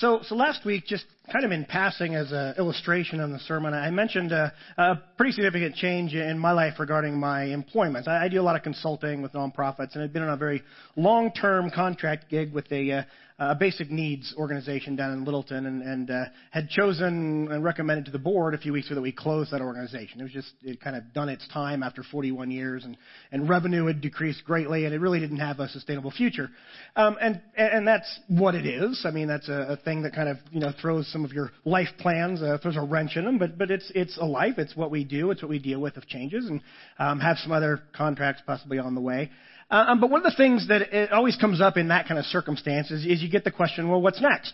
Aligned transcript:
So, 0.00 0.20
so 0.22 0.34
last 0.34 0.64
week, 0.64 0.86
just 0.86 1.04
kind 1.30 1.44
of 1.44 1.52
in 1.52 1.66
passing 1.66 2.14
as 2.14 2.32
an 2.32 2.54
illustration 2.56 3.20
on 3.20 3.32
the 3.32 3.38
sermon, 3.40 3.74
I 3.74 3.90
mentioned 3.90 4.32
a, 4.32 4.50
a 4.78 4.98
pretty 5.18 5.32
significant 5.32 5.74
change 5.74 6.14
in 6.14 6.38
my 6.38 6.52
life 6.52 6.80
regarding 6.80 7.20
my 7.20 7.44
employment. 7.44 8.08
I, 8.08 8.24
I 8.24 8.28
do 8.30 8.40
a 8.40 8.42
lot 8.42 8.56
of 8.56 8.62
consulting 8.62 9.20
with 9.20 9.34
nonprofits, 9.34 9.94
and 9.94 10.02
I've 10.02 10.10
been 10.10 10.22
on 10.22 10.30
a 10.30 10.38
very 10.38 10.62
long-term 10.96 11.70
contract 11.72 12.30
gig 12.30 12.50
with 12.54 12.72
a, 12.72 12.90
uh, 12.90 13.02
a 13.40 13.54
basic 13.54 13.90
needs 13.90 14.34
organization 14.36 14.96
down 14.96 15.14
in 15.14 15.24
Littleton, 15.24 15.64
and, 15.64 15.82
and 15.82 16.10
uh, 16.10 16.24
had 16.50 16.68
chosen 16.68 17.48
and 17.50 17.64
recommended 17.64 18.04
to 18.04 18.10
the 18.10 18.18
board 18.18 18.52
a 18.52 18.58
few 18.58 18.70
weeks 18.70 18.88
ago 18.88 18.96
that 18.96 19.00
we 19.00 19.12
close 19.12 19.50
that 19.50 19.62
organization. 19.62 20.20
It 20.20 20.24
was 20.24 20.32
just 20.32 20.52
it 20.62 20.78
kind 20.78 20.94
of 20.94 21.14
done 21.14 21.30
its 21.30 21.48
time 21.48 21.82
after 21.82 22.02
41 22.02 22.50
years, 22.50 22.84
and, 22.84 22.98
and 23.32 23.48
revenue 23.48 23.86
had 23.86 24.02
decreased 24.02 24.44
greatly, 24.44 24.84
and 24.84 24.94
it 24.94 25.00
really 25.00 25.20
didn't 25.20 25.38
have 25.38 25.58
a 25.58 25.68
sustainable 25.70 26.10
future. 26.10 26.50
Um, 26.96 27.16
and 27.18 27.40
and 27.56 27.88
that's 27.88 28.20
what 28.28 28.54
it 28.54 28.66
is. 28.66 29.06
I 29.06 29.10
mean, 29.10 29.26
that's 29.26 29.48
a, 29.48 29.68
a 29.70 29.76
thing 29.78 30.02
that 30.02 30.14
kind 30.14 30.28
of 30.28 30.36
you 30.50 30.60
know 30.60 30.72
throws 30.78 31.10
some 31.10 31.24
of 31.24 31.32
your 31.32 31.50
life 31.64 31.88
plans, 31.98 32.42
uh, 32.42 32.58
throws 32.60 32.76
a 32.76 32.82
wrench 32.82 33.16
in 33.16 33.24
them. 33.24 33.38
But 33.38 33.56
but 33.56 33.70
it's 33.70 33.90
it's 33.94 34.18
a 34.18 34.26
life. 34.26 34.58
It's 34.58 34.76
what 34.76 34.90
we 34.90 35.02
do. 35.02 35.30
It's 35.30 35.40
what 35.40 35.48
we 35.48 35.58
deal 35.58 35.80
with 35.80 35.96
if 35.96 36.06
changes, 36.06 36.44
and 36.46 36.60
um, 36.98 37.20
have 37.20 37.38
some 37.38 37.52
other 37.52 37.80
contracts 37.96 38.42
possibly 38.46 38.78
on 38.78 38.94
the 38.94 39.00
way. 39.00 39.30
Uh, 39.70 39.84
um, 39.88 40.00
but 40.00 40.10
one 40.10 40.24
of 40.24 40.30
the 40.30 40.36
things 40.36 40.68
that 40.68 41.12
always 41.12 41.36
comes 41.36 41.60
up 41.60 41.76
in 41.76 41.88
that 41.88 42.08
kind 42.08 42.18
of 42.18 42.26
circumstances 42.26 43.06
is 43.06 43.22
you 43.22 43.30
get 43.30 43.44
the 43.44 43.50
question, 43.50 43.88
well, 43.88 44.02
what's 44.02 44.20
next? 44.20 44.52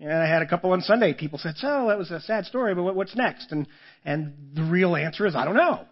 And 0.00 0.10
I 0.10 0.26
had 0.26 0.40
a 0.40 0.46
couple 0.46 0.72
on 0.72 0.80
Sunday. 0.80 1.12
People 1.12 1.38
said, 1.38 1.58
"So 1.58 1.88
that 1.88 1.98
was 1.98 2.10
a 2.10 2.20
sad 2.20 2.46
story, 2.46 2.74
but 2.74 2.94
what's 2.94 3.14
next?" 3.14 3.52
And 3.52 3.66
and 4.02 4.32
the 4.54 4.62
real 4.62 4.96
answer 4.96 5.26
is, 5.26 5.36
I 5.36 5.44
don't 5.44 5.56
know. 5.56 5.84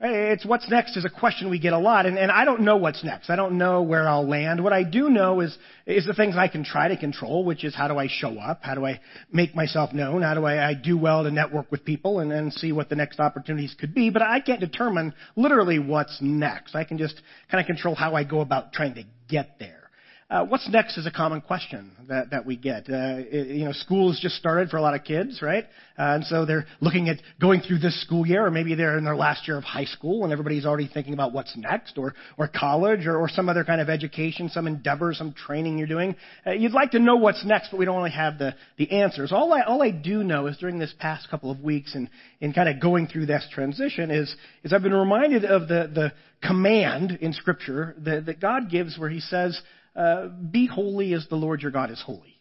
Eh, 0.00 0.30
it's 0.32 0.46
what's 0.46 0.68
next 0.70 0.96
is 0.96 1.04
a 1.04 1.10
question 1.10 1.50
we 1.50 1.58
get 1.58 1.72
a 1.72 1.78
lot, 1.78 2.06
and, 2.06 2.16
and 2.16 2.30
I 2.30 2.44
don't 2.44 2.60
know 2.60 2.76
what's 2.76 3.02
next. 3.02 3.30
I 3.30 3.36
don't 3.36 3.58
know 3.58 3.82
where 3.82 4.08
I'll 4.08 4.28
land. 4.28 4.62
What 4.62 4.72
I 4.72 4.84
do 4.84 5.10
know 5.10 5.40
is 5.40 5.58
is 5.86 6.06
the 6.06 6.14
things 6.14 6.36
I 6.36 6.46
can 6.46 6.62
try 6.62 6.86
to 6.86 6.96
control, 6.96 7.44
which 7.44 7.64
is 7.64 7.74
how 7.74 7.88
do 7.88 7.98
I 7.98 8.06
show 8.08 8.38
up, 8.38 8.60
how 8.62 8.76
do 8.76 8.86
I 8.86 9.00
make 9.32 9.56
myself 9.56 9.92
known, 9.92 10.22
how 10.22 10.34
do 10.34 10.44
I, 10.44 10.68
I 10.68 10.74
do 10.74 10.96
well 10.96 11.24
to 11.24 11.32
network 11.32 11.72
with 11.72 11.84
people 11.84 12.20
and, 12.20 12.30
and 12.30 12.52
see 12.52 12.70
what 12.70 12.88
the 12.88 12.94
next 12.94 13.18
opportunities 13.18 13.74
could 13.76 13.92
be. 13.92 14.10
But 14.10 14.22
I 14.22 14.38
can't 14.38 14.60
determine 14.60 15.14
literally 15.34 15.80
what's 15.80 16.16
next. 16.20 16.76
I 16.76 16.84
can 16.84 16.98
just 16.98 17.20
kind 17.50 17.60
of 17.60 17.66
control 17.66 17.96
how 17.96 18.14
I 18.14 18.22
go 18.22 18.40
about 18.40 18.72
trying 18.72 18.94
to 18.94 19.04
get 19.28 19.58
there. 19.58 19.87
Uh, 20.30 20.44
what's 20.44 20.68
next 20.68 20.98
is 20.98 21.06
a 21.06 21.10
common 21.10 21.40
question 21.40 21.90
that, 22.06 22.30
that 22.32 22.44
we 22.44 22.54
get. 22.54 22.82
Uh, 22.82 23.16
it, 23.16 23.46
you 23.46 23.64
know, 23.64 23.72
school's 23.72 24.20
just 24.20 24.34
started 24.34 24.68
for 24.68 24.76
a 24.76 24.82
lot 24.82 24.94
of 24.94 25.02
kids, 25.02 25.40
right? 25.40 25.64
Uh, 25.98 26.16
and 26.16 26.24
so 26.24 26.44
they're 26.44 26.66
looking 26.82 27.08
at 27.08 27.16
going 27.40 27.62
through 27.62 27.78
this 27.78 27.98
school 28.02 28.26
year, 28.26 28.44
or 28.44 28.50
maybe 28.50 28.74
they're 28.74 28.98
in 28.98 29.04
their 29.04 29.16
last 29.16 29.48
year 29.48 29.56
of 29.56 29.64
high 29.64 29.86
school, 29.86 30.24
and 30.24 30.32
everybody's 30.32 30.66
already 30.66 30.86
thinking 30.86 31.14
about 31.14 31.32
what's 31.32 31.56
next, 31.56 31.96
or 31.96 32.14
or 32.36 32.46
college, 32.46 33.06
or, 33.06 33.16
or 33.16 33.30
some 33.30 33.48
other 33.48 33.64
kind 33.64 33.80
of 33.80 33.88
education, 33.88 34.50
some 34.50 34.66
endeavor, 34.66 35.14
some 35.14 35.32
training 35.32 35.78
you're 35.78 35.86
doing. 35.86 36.14
Uh, 36.46 36.50
you'd 36.50 36.72
like 36.72 36.90
to 36.90 36.98
know 36.98 37.16
what's 37.16 37.42
next, 37.46 37.70
but 37.70 37.78
we 37.78 37.86
don't 37.86 37.96
really 37.96 38.10
have 38.10 38.36
the 38.36 38.54
the 38.76 38.90
answers. 38.90 39.32
All 39.32 39.54
I 39.54 39.62
all 39.62 39.82
I 39.82 39.90
do 39.90 40.22
know 40.22 40.46
is 40.46 40.58
during 40.58 40.78
this 40.78 40.92
past 40.98 41.30
couple 41.30 41.50
of 41.50 41.60
weeks, 41.60 41.94
and 41.94 42.10
in 42.42 42.52
kind 42.52 42.68
of 42.68 42.82
going 42.82 43.06
through 43.06 43.24
this 43.24 43.48
transition, 43.50 44.10
is 44.10 44.36
is 44.62 44.74
I've 44.74 44.82
been 44.82 44.92
reminded 44.92 45.46
of 45.46 45.68
the 45.68 45.90
the 45.90 46.12
command 46.46 47.18
in 47.20 47.32
Scripture 47.32 47.96
that, 48.04 48.26
that 48.26 48.40
God 48.40 48.70
gives, 48.70 48.98
where 48.98 49.10
He 49.10 49.20
says 49.20 49.60
uh, 49.96 50.28
be 50.28 50.66
holy 50.66 51.14
as 51.14 51.26
the 51.28 51.36
Lord 51.36 51.62
your 51.62 51.70
God 51.70 51.90
is 51.90 52.02
holy. 52.04 52.40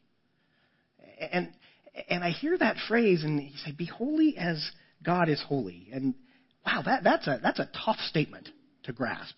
And, 1.31 1.52
and 2.09 2.23
I 2.23 2.30
hear 2.30 2.58
that 2.58 2.78
phrase 2.88 3.23
and 3.23 3.42
you 3.42 3.58
say, 3.66 3.72
be 3.72 3.86
holy 3.86 4.38
as 4.38 4.72
God 5.03 5.30
is 5.30 5.44
holy. 5.48 5.90
And 5.92 6.14
wow, 6.66 6.84
that, 6.86 7.03
that's, 7.03 7.28
a, 7.28 7.40
that's 7.42 7.59
a 7.59 7.70
tough 7.86 7.98
statement 7.98 8.50
to 8.84 8.94
grasp. 8.94 9.36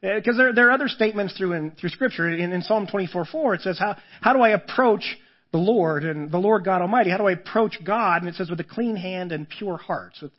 Because 0.00 0.34
uh, 0.34 0.38
there, 0.38 0.52
there 0.52 0.68
are 0.68 0.72
other 0.72 0.88
statements 0.88 1.36
through, 1.36 1.54
in, 1.54 1.70
through 1.72 1.90
Scripture. 1.90 2.28
In, 2.28 2.52
in 2.52 2.62
Psalm 2.62 2.86
24:4, 2.86 3.56
it 3.56 3.60
says, 3.62 3.78
how, 3.78 3.96
how 4.20 4.32
do 4.32 4.40
I 4.40 4.50
approach 4.50 5.02
the 5.50 5.58
Lord 5.58 6.04
and 6.04 6.30
the 6.30 6.38
Lord 6.38 6.64
God 6.64 6.82
Almighty? 6.82 7.10
How 7.10 7.16
do 7.16 7.26
I 7.26 7.32
approach 7.32 7.78
God? 7.84 8.22
And 8.22 8.28
it 8.28 8.36
says, 8.36 8.50
with 8.50 8.60
a 8.60 8.64
clean 8.64 8.96
hand 8.96 9.32
and 9.32 9.48
pure 9.48 9.76
hearts, 9.76 10.20
with, 10.20 10.32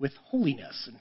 with 0.00 0.12
holiness. 0.24 0.88
And 0.88 0.96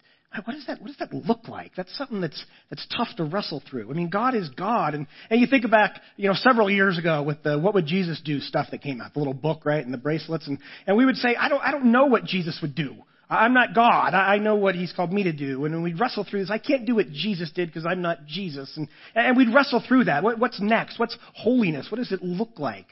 what 0.46 0.54
does 0.54 0.66
that, 0.66 0.82
what 0.82 0.88
does 0.88 0.98
that 0.98 1.14
look 1.14 1.48
like? 1.48 1.72
That's 1.76 1.96
something 1.98 2.22
that's, 2.22 2.44
that's 2.70 2.86
tough 2.96 3.10
to 3.18 3.24
wrestle 3.24 3.62
through. 3.70 3.90
I 3.92 3.94
mean, 3.94 4.10
God 4.10 4.36
is 4.36 4.50
God. 4.50 4.96
And, 4.96 5.08
and 5.30 5.40
you 5.40 5.48
think 5.48 5.70
back, 5.70 6.02
you 6.18 6.28
know, 6.28 6.34
several 6.34 6.70
years 6.70 6.98
ago 6.98 7.22
with 7.24 7.44
the 7.44 7.60
What 7.60 7.74
Would 7.76 7.86
Jesus 7.86 8.22
Do 8.24 8.40
stuff 8.40 8.68
that 8.72 8.82
came 8.82 9.02
out, 9.02 9.14
the 9.14 9.20
little 9.20 9.34
book, 9.34 9.66
right, 9.66 9.84
and 9.84 9.94
the 9.94 9.98
bracelets. 10.00 10.48
And, 10.48 10.58
and 10.88 10.98
we 10.98 11.06
would 11.06 11.18
say, 11.18 11.36
I 11.36 11.50
don't, 11.50 11.62
I 11.62 11.72
don't 11.72 11.92
know 11.92 12.06
what 12.06 12.26
Jesus 12.26 12.58
would 12.62 12.76
do. 12.76 12.96
I'm 13.30 13.54
not 13.54 13.74
God. 13.74 14.14
I 14.14 14.38
know 14.38 14.56
what 14.56 14.76
He's 14.76 14.94
called 14.94 15.12
me 15.12 15.24
to 15.24 15.34
do. 15.34 15.66
And 15.66 15.74
when 15.74 15.84
we'd 15.84 16.00
wrestle 16.00 16.26
through 16.30 16.42
this, 16.42 16.52
I 16.52 16.58
can't 16.58 16.86
do 16.86 16.96
what 16.96 17.12
Jesus 17.12 17.52
did 17.52 17.70
because 17.70 17.86
I'm 17.86 18.02
not 18.02 18.26
Jesus. 18.26 18.72
And, 18.76 18.88
and 19.16 19.38
we'd 19.38 19.54
wrestle 19.54 19.84
through 19.88 20.06
that. 20.06 20.24
What, 20.24 20.40
what's 20.40 20.60
next? 20.62 21.00
What's 21.00 21.18
holiness? 21.34 21.88
What 21.90 21.98
does 21.98 22.12
it 22.12 22.22
look 22.22 22.60
like? 22.60 22.88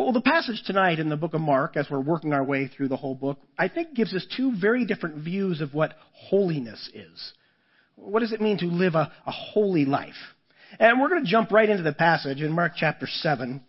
Well, 0.00 0.12
the 0.12 0.22
passage 0.22 0.62
tonight 0.64 0.98
in 0.98 1.10
the 1.10 1.16
book 1.18 1.34
of 1.34 1.42
Mark, 1.42 1.76
as 1.76 1.86
we're 1.90 2.00
working 2.00 2.32
our 2.32 2.42
way 2.42 2.68
through 2.68 2.88
the 2.88 2.96
whole 2.96 3.14
book, 3.14 3.38
I 3.58 3.68
think 3.68 3.92
gives 3.92 4.14
us 4.14 4.26
two 4.34 4.54
very 4.58 4.86
different 4.86 5.16
views 5.16 5.60
of 5.60 5.74
what 5.74 5.92
holiness 6.12 6.88
is. 6.94 7.32
What 7.96 8.20
does 8.20 8.32
it 8.32 8.40
mean 8.40 8.56
to 8.60 8.64
live 8.64 8.94
a, 8.94 9.12
a 9.26 9.30
holy 9.30 9.84
life? 9.84 10.14
And 10.78 10.98
we're 10.98 11.10
going 11.10 11.22
to 11.22 11.30
jump 11.30 11.52
right 11.52 11.68
into 11.68 11.82
the 11.82 11.92
passage 11.92 12.40
in 12.40 12.50
Mark 12.50 12.72
chapter 12.76 13.06
7. 13.06 13.60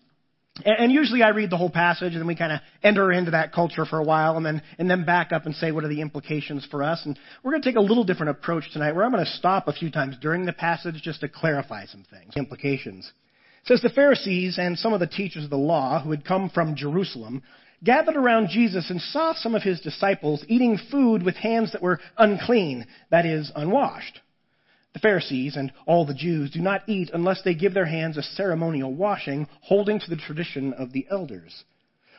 And 0.64 0.92
usually 0.94 1.22
I 1.22 1.32
read 1.32 1.50
the 1.50 1.58
whole 1.58 1.70
passage 1.70 2.14
and 2.14 2.22
then 2.22 2.28
we 2.28 2.38
kind 2.38 2.54
of 2.54 2.62
enter 2.82 3.12
into 3.12 3.32
that 3.32 3.52
culture 3.52 3.86
for 3.86 4.00
a 4.00 4.06
while 4.06 4.38
and 4.38 4.46
then, 4.46 4.62
and 4.80 4.90
then 4.90 5.04
back 5.04 5.34
up 5.34 5.46
and 5.46 5.54
say 5.54 5.74
what 5.74 5.84
are 5.84 5.90
the 5.90 6.00
implications 6.00 6.66
for 6.72 6.82
us. 6.82 7.02
And 7.04 7.20
we're 7.44 7.52
going 7.52 7.62
to 7.62 7.70
take 7.70 7.76
a 7.76 7.82
little 7.82 8.06
different 8.06 8.30
approach 8.30 8.72
tonight 8.72 8.94
where 8.94 9.04
I'm 9.04 9.12
going 9.12 9.26
to 9.26 9.32
stop 9.32 9.68
a 9.68 9.74
few 9.74 9.92
times 9.92 10.16
during 10.22 10.46
the 10.46 10.54
passage 10.54 11.02
just 11.04 11.20
to 11.22 11.28
clarify 11.28 11.88
some 11.88 12.06
things, 12.10 12.38
implications. 12.38 13.12
It 13.62 13.68
says 13.68 13.82
the 13.82 13.90
Pharisees 13.90 14.58
and 14.58 14.78
some 14.78 14.94
of 14.94 15.00
the 15.00 15.08
teachers 15.08 15.44
of 15.44 15.50
the 15.50 15.58
law 15.58 16.02
who 16.02 16.12
had 16.12 16.26
come 16.26 16.50
from 16.50 16.76
Jerusalem 16.76 17.44
gathered 17.84 18.16
around 18.16 18.50
Jesus 18.50 18.90
and 18.90 19.02
saw 19.02 19.34
some 19.34 19.56
of 19.56 19.64
his 19.64 19.82
disciples 19.82 20.44
eating 20.48 20.80
food 20.90 21.24
with 21.24 21.36
hands 21.36 21.72
that 21.72 21.82
were 21.82 22.00
unclean, 22.18 22.88
that 23.10 23.26
is, 23.26 23.52
unwashed. 23.56 24.20
The 24.94 25.00
Pharisees 25.00 25.56
and 25.56 25.72
all 25.86 26.06
the 26.06 26.14
Jews 26.14 26.52
do 26.52 26.60
not 26.60 26.88
eat 26.88 27.12
unless 27.14 27.44
they 27.44 27.54
give 27.54 27.74
their 27.74 27.86
hands 27.86 28.18
a 28.18 28.24
ceremonial 28.24 28.94
washing, 28.94 29.48
holding 29.62 30.00
to 30.00 30.10
the 30.10 30.18
tradition 30.18 30.74
of 30.74 30.92
the 30.92 31.08
elders. 31.10 31.64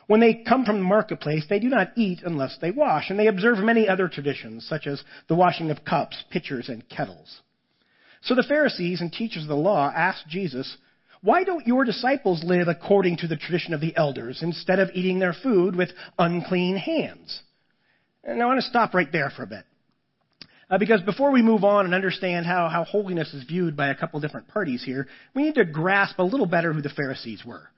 When 0.07 0.19
they 0.19 0.43
come 0.47 0.65
from 0.65 0.77
the 0.77 0.83
marketplace, 0.83 1.45
they 1.47 1.59
do 1.59 1.69
not 1.69 1.91
eat 1.95 2.21
unless 2.23 2.57
they 2.57 2.71
wash, 2.71 3.09
and 3.09 3.19
they 3.19 3.27
observe 3.27 3.59
many 3.59 3.87
other 3.87 4.07
traditions, 4.07 4.65
such 4.67 4.87
as 4.87 5.03
the 5.27 5.35
washing 5.35 5.71
of 5.71 5.85
cups, 5.85 6.23
pitchers, 6.29 6.67
and 6.67 6.87
kettles. 6.89 7.41
So 8.21 8.33
the 8.35 8.43
Pharisees 8.43 9.01
and 9.01 9.11
teachers 9.11 9.43
of 9.43 9.49
the 9.49 9.55
law 9.55 9.91
asked 9.95 10.27
Jesus, 10.27 10.77
why 11.23 11.45
don't 11.45 11.65
your 11.65 11.85
disciples 11.85 12.43
live 12.43 12.67
according 12.67 13.17
to 13.17 13.27
the 13.27 13.37
tradition 13.37 13.73
of 13.73 13.79
the 13.79 13.95
elders 13.95 14.39
instead 14.41 14.79
of 14.79 14.89
eating 14.93 15.19
their 15.19 15.33
food 15.33 15.73
with 15.73 15.89
unclean 16.19 16.75
hands? 16.75 17.41
And 18.25 18.43
I 18.43 18.45
want 18.45 18.59
to 18.59 18.69
stop 18.69 18.93
right 18.93 19.09
there 19.09 19.29
for 19.29 19.43
a 19.43 19.47
bit. 19.47 19.63
Uh, 20.69 20.77
because 20.77 21.01
before 21.01 21.31
we 21.31 21.41
move 21.41 21.63
on 21.63 21.85
and 21.85 21.93
understand 21.93 22.45
how, 22.45 22.67
how 22.67 22.83
holiness 22.83 23.33
is 23.33 23.45
viewed 23.45 23.77
by 23.77 23.87
a 23.87 23.95
couple 23.95 24.19
different 24.19 24.49
parties 24.49 24.83
here, 24.83 25.07
we 25.33 25.43
need 25.43 25.55
to 25.55 25.63
grasp 25.63 26.19
a 26.19 26.23
little 26.23 26.45
better 26.45 26.73
who 26.73 26.81
the 26.81 26.89
Pharisees 26.89 27.43
were. 27.45 27.69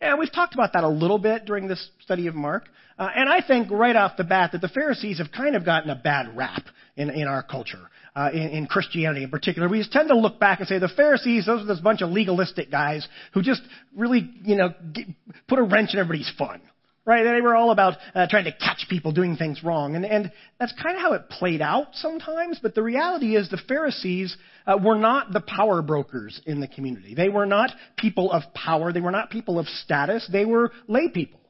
And 0.00 0.18
we've 0.18 0.32
talked 0.32 0.54
about 0.54 0.74
that 0.74 0.84
a 0.84 0.88
little 0.88 1.18
bit 1.18 1.44
during 1.44 1.66
this 1.66 1.90
study 2.02 2.28
of 2.28 2.34
Mark. 2.34 2.68
Uh, 2.98 3.08
and 3.14 3.28
I 3.28 3.40
think 3.46 3.70
right 3.70 3.96
off 3.96 4.16
the 4.16 4.24
bat 4.24 4.52
that 4.52 4.60
the 4.60 4.68
Pharisees 4.68 5.18
have 5.18 5.32
kind 5.32 5.56
of 5.56 5.64
gotten 5.64 5.90
a 5.90 5.96
bad 5.96 6.36
rap 6.36 6.62
in, 6.96 7.10
in 7.10 7.26
our 7.26 7.42
culture 7.42 7.88
uh, 8.14 8.30
in, 8.32 8.48
in 8.50 8.66
Christianity 8.66 9.24
in 9.24 9.30
particular. 9.30 9.68
We 9.68 9.78
just 9.78 9.92
tend 9.92 10.08
to 10.08 10.16
look 10.16 10.38
back 10.38 10.60
and 10.60 10.68
say 10.68 10.78
the 10.78 10.88
Pharisees, 10.88 11.46
those 11.46 11.62
are 11.62 11.66
this 11.66 11.80
bunch 11.80 12.02
of 12.02 12.10
legalistic 12.10 12.70
guys 12.70 13.06
who 13.34 13.42
just 13.42 13.62
really, 13.96 14.28
you 14.44 14.56
know, 14.56 14.70
get, 14.92 15.06
put 15.48 15.58
a 15.58 15.62
wrench 15.62 15.90
in 15.94 16.00
everybody's 16.00 16.32
fun. 16.36 16.60
Right? 17.08 17.24
They 17.24 17.40
were 17.40 17.56
all 17.56 17.70
about 17.70 17.96
uh, 18.14 18.26
trying 18.28 18.44
to 18.44 18.52
catch 18.52 18.84
people 18.90 19.12
doing 19.12 19.36
things 19.36 19.64
wrong. 19.64 19.96
And, 19.96 20.04
and 20.04 20.30
that's 20.60 20.74
kind 20.74 20.94
of 20.94 21.00
how 21.00 21.14
it 21.14 21.30
played 21.30 21.62
out 21.62 21.86
sometimes. 21.94 22.58
But 22.62 22.74
the 22.74 22.82
reality 22.82 23.34
is 23.34 23.48
the 23.48 23.56
Pharisees 23.66 24.36
uh, 24.66 24.76
were 24.76 24.98
not 24.98 25.32
the 25.32 25.40
power 25.40 25.80
brokers 25.80 26.38
in 26.44 26.60
the 26.60 26.68
community. 26.68 27.14
They 27.14 27.30
were 27.30 27.46
not 27.46 27.70
people 27.96 28.30
of 28.30 28.42
power. 28.52 28.92
They 28.92 29.00
were 29.00 29.10
not 29.10 29.30
people 29.30 29.58
of 29.58 29.66
status. 29.68 30.28
They 30.30 30.44
were 30.44 30.70
lay 30.86 31.08
people 31.08 31.40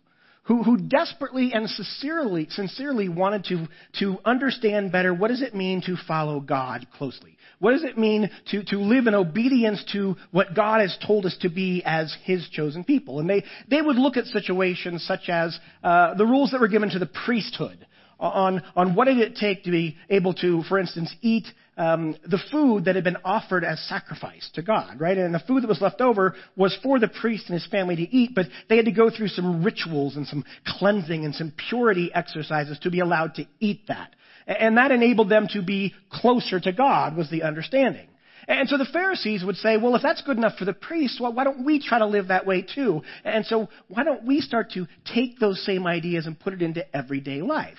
who, 0.45 0.63
who 0.63 0.77
desperately 0.77 1.53
and 1.53 1.69
sincerely, 1.69 2.47
sincerely 2.51 3.09
wanted 3.09 3.45
to, 3.47 3.67
to 3.99 4.19
understand 4.25 4.93
better 4.93 5.13
what 5.13 5.29
does 5.29 5.43
it 5.43 5.57
mean 5.57 5.83
to 5.87 5.97
follow 6.07 6.39
God 6.39 6.87
closely? 6.97 7.37
What 7.59 7.73
does 7.73 7.85
it 7.85 7.99
mean 7.99 8.31
to, 8.51 8.63
to 8.65 8.79
live 8.79 9.07
in 9.07 9.15
obedience 9.15 9.85
to 9.93 10.17
what 10.31 10.55
God 10.55 10.81
has 10.81 10.97
told 11.05 11.27
us 11.27 11.37
to 11.41 11.49
be 11.49 11.83
as 11.85 12.15
His 12.23 12.49
chosen 12.51 12.85
people? 12.85 13.21
And 13.21 13.29
they, 13.29 13.45
they 13.69 13.83
would 13.83 13.97
look 13.97 14.17
at 14.17 14.27
situations 14.27 15.05
such 15.05 15.29
as 15.29 15.59
uh, 15.83 16.15
the 16.15 16.27
rules 16.27 16.53
that 16.53 16.61
were 16.61 16.69
given 16.69 16.91
to 16.91 16.99
the 16.99 17.11
priesthood 17.25 17.87
on, 18.21 18.63
on 18.75 18.95
what 18.95 19.07
did 19.07 19.19
it 19.19 19.37
take 19.37 19.65
to 19.65 19.71
be 19.71 19.97
able 20.11 20.35
to, 20.35 20.63
for 20.69 20.79
instance, 20.79 21.15
eat 21.21 21.47
um, 21.77 22.17
the 22.27 22.41
food 22.51 22.87
that 22.87 22.97
had 22.97 23.05
been 23.05 23.19
offered 23.25 23.65
as 23.65 23.81
sacrifice 23.89 24.51
to 24.55 24.63
God, 24.63 25.01
right? 25.01 25.17
And 25.17 25.33
the 25.33 25.39
food 25.41 25.63
that 25.63 25.69
was 25.69 25.81
left 25.81 26.01
over 26.01 26.35
was 26.57 26.77
for 26.83 26.99
the 26.99 27.09
priest 27.09 27.49
and 27.49 27.55
his 27.55 27.67
family 27.69 27.95
to 27.95 28.03
eat, 28.03 28.33
but 28.35 28.47
they 28.69 28.77
had 28.77 28.87
to 28.87 28.93
go 28.93 29.11
through 29.11 29.29
some 29.29 29.63
rituals 29.63 30.17
and 30.17 30.27
some 30.27 30.45
cleansing 30.67 31.25
and 31.25 31.35
some 31.35 31.53
purity 31.69 32.11
exercises 32.13 32.79
to 32.81 32.91
be 32.91 33.01
allowed 33.01 33.37
to 33.37 33.47
eat 33.61 33.83
that. 33.87 34.15
And 34.49 34.79
that 34.79 34.91
enabled 34.91 35.29
them 35.29 35.47
to 35.53 35.63
be 35.63 35.95
closer 36.11 36.59
to 36.59 36.73
God, 36.73 37.17
was 37.17 37.31
the 37.31 37.43
understanding. 37.43 38.09
And 38.49 38.67
so 38.67 38.79
the 38.79 38.87
Pharisees 38.87 39.45
would 39.45 39.57
say, 39.57 39.77
well, 39.77 39.95
if 39.95 40.01
that's 40.01 40.23
good 40.23 40.39
enough 40.39 40.57
for 40.57 40.65
the 40.65 40.73
priests, 40.73 41.21
well, 41.21 41.35
why 41.35 41.45
don't 41.45 41.67
we 41.67 41.81
try 41.87 41.99
to 41.99 42.07
live 42.07 42.29
that 42.29 42.47
way 42.47 42.63
too? 42.63 43.03
And 43.23 43.45
so 43.45 43.69
why 43.89 44.05
don't 44.05 44.25
we 44.25 44.41
start 44.41 44.71
to 44.73 44.87
take 45.13 45.39
those 45.39 45.65
same 45.67 45.87
ideas 45.87 46.27
and 46.27 46.41
put 46.41 46.55
it 46.55 46.63
into 46.63 46.97
everyday 46.97 47.43
life? 47.43 47.79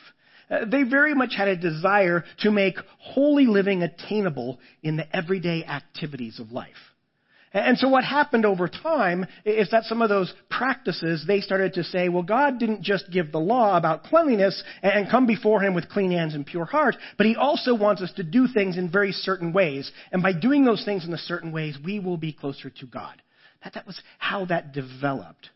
Uh, 0.50 0.66
they 0.66 0.84
very 0.84 1.16
much 1.16 1.34
had 1.36 1.48
a 1.48 1.56
desire 1.56 2.24
to 2.42 2.52
make 2.52 2.76
holy 3.00 3.48
living 3.48 3.82
attainable 3.82 4.60
in 4.84 4.96
the 4.96 5.16
everyday 5.16 5.66
activities 5.66 6.40
of 6.40 6.52
life. 6.52 6.70
And 7.54 7.78
so 7.78 7.90
what 7.90 8.04
happened 8.04 8.46
over 8.46 8.68
time 8.68 9.26
is 9.44 9.72
that 9.72 9.86
some 9.86 10.02
of 10.02 10.10
those 10.10 10.34
practices, 10.50 11.26
they 11.28 11.42
started 11.42 11.74
to 11.74 11.84
say, 11.84 12.08
well, 12.08 12.24
God 12.24 12.60
didn't 12.60 12.84
just 12.84 13.12
give 13.12 13.32
the 13.32 13.40
law 13.40 13.76
about 13.76 14.04
cleanliness 14.04 14.64
and 14.84 15.10
come 15.10 15.26
before 15.26 15.62
Him 15.62 15.74
with 15.74 15.90
clean 15.90 16.12
hands 16.12 16.36
and 16.36 16.46
pure 16.46 16.66
heart, 16.66 16.96
but 17.18 17.26
He 17.26 17.36
also 17.36 17.74
wants 17.74 18.02
us 18.02 18.12
to 18.18 18.24
do 18.24 18.48
things 18.48 18.78
in 18.78 18.92
very 18.92 19.12
certain 19.12 19.52
ways. 19.52 19.92
And 20.12 20.22
by 20.22 20.34
doing 20.34 20.64
those 20.64 20.86
things 20.86 21.06
in 21.06 21.12
the 21.12 21.18
certain 21.18 21.52
ways, 21.52 21.78
we 21.84 22.00
will 22.00 22.18
be 22.18 22.34
closer 22.34 22.70
to 22.70 22.86
God. 22.86 23.22
That, 23.64 23.74
that 23.74 23.88
was 23.88 24.00
how 24.20 24.46
that 24.46 24.72
developed. 24.72 25.50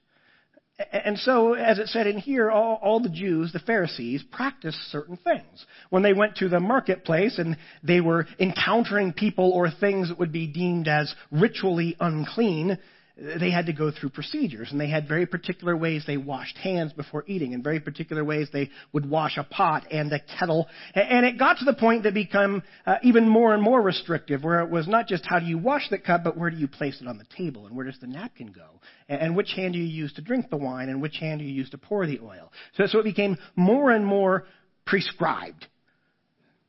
And 0.92 1.20
so, 1.20 1.54
as 1.54 1.78
it 1.78 1.90
said 1.90 2.08
in 2.08 2.18
here, 2.18 2.50
all, 2.50 2.80
all, 2.81 3.00
the 3.00 3.10
Jews, 3.10 3.52
the 3.52 3.60
Pharisees, 3.60 4.24
practiced 4.31 4.80
certain 4.92 5.18
things. 5.18 5.66
When 5.92 6.02
they 6.02 6.14
went 6.14 6.38
to 6.38 6.50
the 6.50 6.60
marketplace 6.60 7.38
and 7.38 7.58
they 7.84 8.02
were 8.02 8.25
encountering 8.40 9.14
people 9.14 9.52
or 9.52 9.70
things 9.70 10.10
that 10.10 10.18
would 10.18 10.31
be 10.31 10.48
deemed 10.48 10.88
as 10.88 11.14
ritually 11.30 11.96
unclean, 12.00 12.80
they 13.15 13.51
had 13.51 13.68
to 13.68 13.74
go 13.74 13.92
through 13.92 14.10
procedures 14.10 14.71
and 14.71 14.81
they 14.81 14.89
had 14.89 15.07
very 15.07 15.27
particular 15.27 15.77
ways 15.77 16.04
they 16.07 16.18
washed 16.18 16.57
hands 16.57 16.92
before 16.94 17.24
eating 17.27 17.54
and 17.54 17.63
very 17.63 17.80
particular 17.80 18.24
ways 18.24 18.48
they 18.51 18.71
would 18.92 19.07
wash 19.07 19.38
a 19.38 19.44
pot 19.44 19.86
and 19.92 20.12
a 20.12 20.19
kettle. 20.39 20.68
And 20.95 21.24
it 21.24 21.38
got 21.38 21.60
to 21.60 21.65
the 21.65 21.75
point 21.75 22.04
that 22.04 22.15
become 22.15 22.63
uh, 22.88 22.95
even 23.04 23.30
more 23.30 23.54
and 23.54 23.62
more 23.62 23.81
restrictive 23.81 24.44
where 24.44 24.62
it 24.62 24.69
was 24.69 24.88
not 24.88 25.07
just 25.07 25.27
how 25.27 25.39
do 25.39 25.45
you 25.45 25.60
wash 25.60 25.89
the 25.92 26.00
cup 26.00 26.24
but 26.24 26.36
where 26.36 26.50
do 26.50 26.57
you 26.57 26.68
place 26.68 27.01
it 27.01 27.07
on 27.07 27.19
the 27.19 27.25
table 27.38 27.68
and 27.68 27.75
where 27.75 27.86
does 27.86 28.00
the 28.01 28.07
napkin 28.07 28.51
go? 28.51 28.80
And, 29.07 29.36
which 29.36 29.51
hand 29.56 29.74
do 29.74 29.80
you 29.80 29.86
use 29.86 30.13
to 30.13 30.21
drink 30.21 30.50
the 30.50 30.57
wine 30.57 30.89
and 30.89 31.01
which 31.01 31.18
hand 31.18 31.39
do 31.39 31.45
you 31.45 31.54
use 31.54 31.69
to 31.71 31.77
pour 31.77 32.07
the 32.07 32.19
oil? 32.19 32.51
So, 32.75 32.88
so 32.88 33.00
it 33.00 33.04
became 33.04 33.38
more 33.56 33.92
and 33.92 34.06
more 34.06 34.45
prescribed 34.86 35.68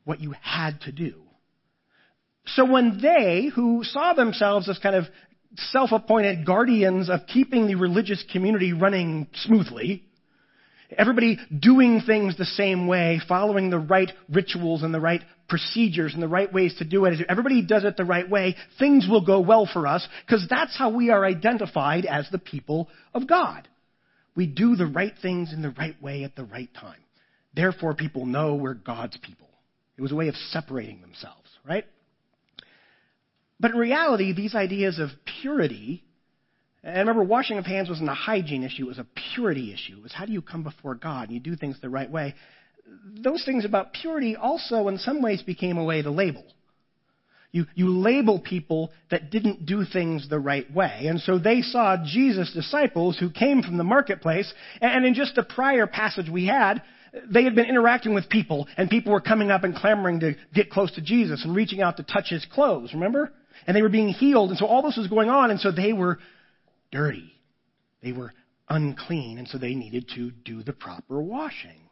what 0.05 0.21
you 0.21 0.35
had 0.43 0.81
to 0.83 0.93
do. 0.93 1.25
So 2.47 2.71
when 2.71 3.01
they, 3.01 3.51
who 3.55 3.83
saw 3.85 4.13
themselves 4.13 4.69
as 4.69 4.79
kind 4.79 4.95
of 4.95 5.07
self 5.57 5.93
appointed 5.93 6.47
guardians 6.47 7.09
of 7.11 7.21
keeping 7.27 7.67
the 7.67 7.75
religious 7.75 8.25
community 8.33 8.73
running 8.73 9.29
smoothly. 9.35 10.05
Everybody 10.97 11.39
doing 11.57 12.03
things 12.07 12.37
the 12.37 12.45
same 12.45 12.87
way, 12.87 13.21
following 13.27 13.71
the 13.71 13.79
right 13.79 14.11
rituals 14.29 14.83
and 14.83 14.95
the 14.95 15.01
right 15.01 15.23
procedures 15.49 16.15
and 16.15 16.23
the 16.23 16.29
right 16.29 16.53
ways 16.53 16.75
to 16.79 16.85
do 16.85 17.05
it. 17.05 17.15
If 17.15 17.27
everybody 17.29 17.63
does 17.67 17.85
it 17.85 17.97
the 17.97 18.05
right 18.05 18.29
way, 18.29 18.57
things 18.79 19.07
will 19.09 19.25
go 19.25 19.41
well 19.41 19.69
for 19.71 19.87
us 19.87 20.07
because 20.25 20.47
that's 20.49 20.77
how 20.77 20.91
we 20.91 21.11
are 21.11 21.25
identified 21.25 22.05
as 22.07 22.29
the 22.31 22.39
people 22.39 22.89
of 23.13 23.27
God. 23.27 23.69
We 24.37 24.47
do 24.47 24.77
the 24.77 24.87
right 24.87 25.13
things 25.23 25.53
in 25.53 25.63
the 25.63 25.71
right 25.71 26.01
way 26.03 26.25
at 26.25 26.37
the 26.37 26.45
right 26.45 26.71
time. 26.75 26.99
Therefore, 27.55 27.95
people 27.95 28.27
know 28.27 28.55
we're 28.55 28.75
God's 28.75 29.17
people. 29.19 29.49
It 29.97 30.03
was 30.03 30.13
a 30.13 30.17
way 30.17 30.29
of 30.29 30.35
separating 30.51 31.01
themselves, 31.01 31.49
right? 31.65 31.85
But 33.61 33.71
in 33.71 33.77
reality, 33.79 34.33
these 34.33 34.55
ideas 34.55 34.99
of 34.99 35.11
purity, 35.45 36.03
and 36.83 37.01
remember, 37.01 37.23
washing 37.23 37.59
of 37.59 37.67
hands 37.67 37.91
wasn't 37.91 38.09
a 38.09 38.15
hygiene 38.15 38.65
issue, 38.65 38.85
it 38.85 38.89
was 38.89 38.99
a 38.99 39.07
purity 39.35 39.75
issue. 39.75 39.99
It 39.99 40.03
was 40.03 40.13
how 40.13 40.25
do 40.25 40.33
you 40.33 40.41
come 40.41 40.63
before 40.63 40.95
God 40.95 41.29
and 41.29 41.33
you 41.35 41.41
do 41.41 41.55
things 41.55 41.77
the 41.83 41.91
right 41.91 42.11
way. 42.11 42.35
Those 43.23 43.45
things 43.45 43.67
about 43.67 43.93
purity 43.93 44.37
also, 44.37 44.89
in 44.89 44.97
some 44.97 45.21
ways, 45.21 45.43
became 45.43 45.77
a 45.77 45.85
way 45.85 46.01
to 46.01 46.11
label. 46.11 46.45
You, 47.53 47.67
you 47.75 47.91
label 47.91 48.41
people 48.41 48.91
that 49.11 49.31
didn't 49.31 49.67
do 49.67 49.85
things 49.85 50.29
the 50.31 50.39
right 50.39 50.71
way. 50.75 51.07
And 51.09 51.21
so 51.21 51.39
they 51.39 51.61
saw 51.61 51.99
Jesus' 52.03 52.53
disciples 52.53 53.19
who 53.19 53.31
came 53.31 53.63
from 53.63 53.77
the 53.77 53.85
marketplace, 53.85 54.53
and 54.81 55.05
in 55.05 55.13
just 55.13 55.35
the 55.35 55.43
prior 55.43 55.87
passage 55.87 56.31
we 56.31 56.47
had, 56.47 56.83
they 57.31 57.45
had 57.45 57.55
been 57.55 57.67
interacting 57.67 58.15
with 58.15 58.31
people, 58.31 58.67
and 58.79 58.89
people 58.89 59.13
were 59.13 59.21
coming 59.21 59.51
up 59.51 59.63
and 59.63 59.75
clamoring 59.75 60.21
to 60.21 60.37
get 60.55 60.71
close 60.71 60.91
to 60.95 61.03
Jesus 61.03 61.45
and 61.45 61.55
reaching 61.55 61.83
out 61.83 61.99
to 61.99 62.03
touch 62.03 62.31
his 62.31 62.47
clothes, 62.51 62.95
remember? 62.95 63.31
And 63.67 63.77
they 63.77 63.83
were 63.83 63.89
being 63.89 64.09
healed. 64.09 64.51
And 64.51 64.59
so 64.59 64.67
all 64.67 64.83
this 64.83 64.97
was 64.97 65.09
going 65.09 65.29
on, 65.29 65.51
and 65.51 65.61
so 65.61 65.71
they 65.71 65.93
were 65.93 66.19
dirty. 66.91 67.33
They 68.03 68.13
were 68.13 68.33
unclean, 68.69 69.39
and 69.39 69.49
so 69.49 69.59
they 69.59 69.75
needed 69.75 70.11
to 70.15 70.31
do 70.31 70.63
the 70.63 70.73
proper 70.73 71.21
washing. 71.23 71.89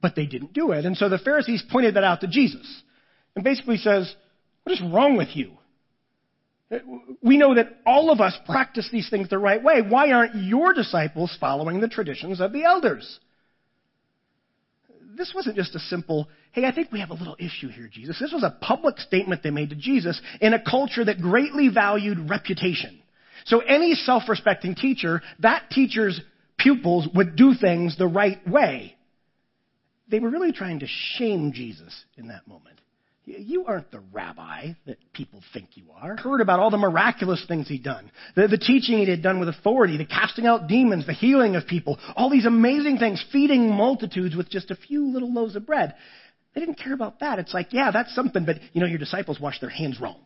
But 0.00 0.14
they 0.14 0.26
didn't 0.26 0.52
do 0.52 0.72
it. 0.72 0.84
And 0.84 0.96
so 0.96 1.08
the 1.08 1.18
Pharisees 1.18 1.64
pointed 1.70 1.94
that 1.94 2.04
out 2.04 2.20
to 2.20 2.28
Jesus 2.28 2.82
and 3.34 3.44
basically 3.44 3.78
says, 3.78 4.14
What 4.62 4.72
is 4.72 4.82
wrong 4.82 5.16
with 5.16 5.34
you? 5.34 5.52
We 7.22 7.38
know 7.38 7.54
that 7.54 7.78
all 7.86 8.10
of 8.10 8.20
us 8.20 8.36
practice 8.44 8.88
these 8.92 9.08
things 9.08 9.30
the 9.30 9.38
right 9.38 9.62
way. 9.62 9.80
Why 9.80 10.10
aren't 10.10 10.34
your 10.34 10.74
disciples 10.74 11.34
following 11.40 11.80
the 11.80 11.88
traditions 11.88 12.40
of 12.40 12.52
the 12.52 12.64
elders? 12.64 13.18
This 15.18 15.32
wasn't 15.34 15.56
just 15.56 15.74
a 15.74 15.80
simple, 15.80 16.28
hey, 16.52 16.64
I 16.64 16.72
think 16.72 16.90
we 16.90 17.00
have 17.00 17.10
a 17.10 17.14
little 17.14 17.36
issue 17.38 17.68
here, 17.68 17.88
Jesus. 17.92 18.18
This 18.18 18.32
was 18.32 18.44
a 18.44 18.56
public 18.60 18.98
statement 18.98 19.42
they 19.42 19.50
made 19.50 19.70
to 19.70 19.76
Jesus 19.76 20.20
in 20.40 20.54
a 20.54 20.62
culture 20.62 21.04
that 21.04 21.20
greatly 21.20 21.68
valued 21.68 22.30
reputation. 22.30 23.02
So 23.44 23.60
any 23.60 23.94
self-respecting 23.94 24.76
teacher, 24.76 25.20
that 25.40 25.70
teacher's 25.70 26.20
pupils 26.56 27.08
would 27.14 27.36
do 27.36 27.54
things 27.54 27.98
the 27.98 28.06
right 28.06 28.38
way. 28.48 28.96
They 30.08 30.20
were 30.20 30.30
really 30.30 30.52
trying 30.52 30.80
to 30.80 30.86
shame 30.86 31.52
Jesus 31.52 32.04
in 32.16 32.28
that 32.28 32.46
moment. 32.46 32.77
You 33.28 33.66
aren't 33.66 33.90
the 33.90 34.00
rabbi 34.12 34.72
that 34.86 34.96
people 35.12 35.42
think 35.52 35.70
you 35.76 35.84
are. 35.94 36.16
Heard 36.16 36.40
about 36.40 36.60
all 36.60 36.70
the 36.70 36.78
miraculous 36.78 37.44
things 37.46 37.68
he'd 37.68 37.82
done, 37.82 38.10
the, 38.34 38.48
the 38.48 38.56
teaching 38.56 38.98
he 38.98 39.10
had 39.10 39.22
done 39.22 39.38
with 39.38 39.50
authority, 39.50 39.98
the 39.98 40.06
casting 40.06 40.46
out 40.46 40.66
demons, 40.66 41.06
the 41.06 41.12
healing 41.12 41.54
of 41.54 41.66
people, 41.66 41.98
all 42.16 42.30
these 42.30 42.46
amazing 42.46 42.96
things, 42.96 43.22
feeding 43.30 43.70
multitudes 43.70 44.34
with 44.34 44.48
just 44.48 44.70
a 44.70 44.76
few 44.76 45.12
little 45.12 45.32
loaves 45.32 45.56
of 45.56 45.66
bread. 45.66 45.94
They 46.54 46.60
didn't 46.60 46.78
care 46.78 46.94
about 46.94 47.20
that. 47.20 47.38
It's 47.38 47.52
like, 47.52 47.72
yeah, 47.72 47.90
that's 47.90 48.14
something, 48.14 48.46
but 48.46 48.56
you 48.72 48.80
know, 48.80 48.86
your 48.86 48.98
disciples 48.98 49.38
washed 49.38 49.60
their 49.60 49.70
hands 49.70 50.00
wrong. 50.00 50.24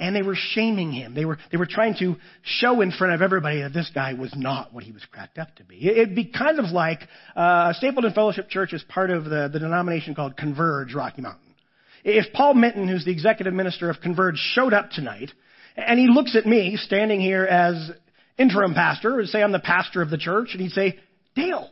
And 0.00 0.16
they 0.16 0.22
were 0.22 0.34
shaming 0.34 0.92
him. 0.92 1.14
They 1.14 1.26
were, 1.26 1.36
they 1.52 1.58
were 1.58 1.66
trying 1.66 1.94
to 1.98 2.16
show 2.42 2.80
in 2.80 2.90
front 2.90 3.12
of 3.12 3.20
everybody 3.20 3.60
that 3.60 3.74
this 3.74 3.90
guy 3.94 4.14
was 4.14 4.32
not 4.34 4.72
what 4.72 4.82
he 4.82 4.92
was 4.92 5.04
cracked 5.12 5.36
up 5.36 5.54
to 5.56 5.64
be. 5.64 5.86
It'd 5.86 6.16
be 6.16 6.24
kind 6.24 6.58
of 6.58 6.70
like 6.72 7.00
uh, 7.36 7.74
Stapleton 7.74 8.14
Fellowship 8.14 8.48
Church 8.48 8.72
is 8.72 8.82
part 8.88 9.10
of 9.10 9.24
the, 9.24 9.50
the 9.52 9.58
denomination 9.58 10.14
called 10.14 10.38
Converge 10.38 10.94
Rocky 10.94 11.20
Mountain. 11.20 11.54
If 12.02 12.32
Paul 12.32 12.54
Minton, 12.54 12.88
who's 12.88 13.04
the 13.04 13.12
executive 13.12 13.52
minister 13.52 13.90
of 13.90 14.00
Converge, 14.00 14.36
showed 14.38 14.72
up 14.72 14.90
tonight, 14.90 15.30
and 15.76 16.00
he 16.00 16.08
looks 16.08 16.34
at 16.34 16.46
me 16.46 16.76
standing 16.76 17.20
here 17.20 17.44
as 17.44 17.90
interim 18.38 18.72
pastor, 18.72 19.20
and 19.20 19.28
say 19.28 19.42
I'm 19.42 19.52
the 19.52 19.58
pastor 19.60 20.00
of 20.00 20.08
the 20.08 20.16
church, 20.16 20.48
and 20.52 20.62
he'd 20.62 20.72
say, 20.72 20.98
Dale, 21.36 21.68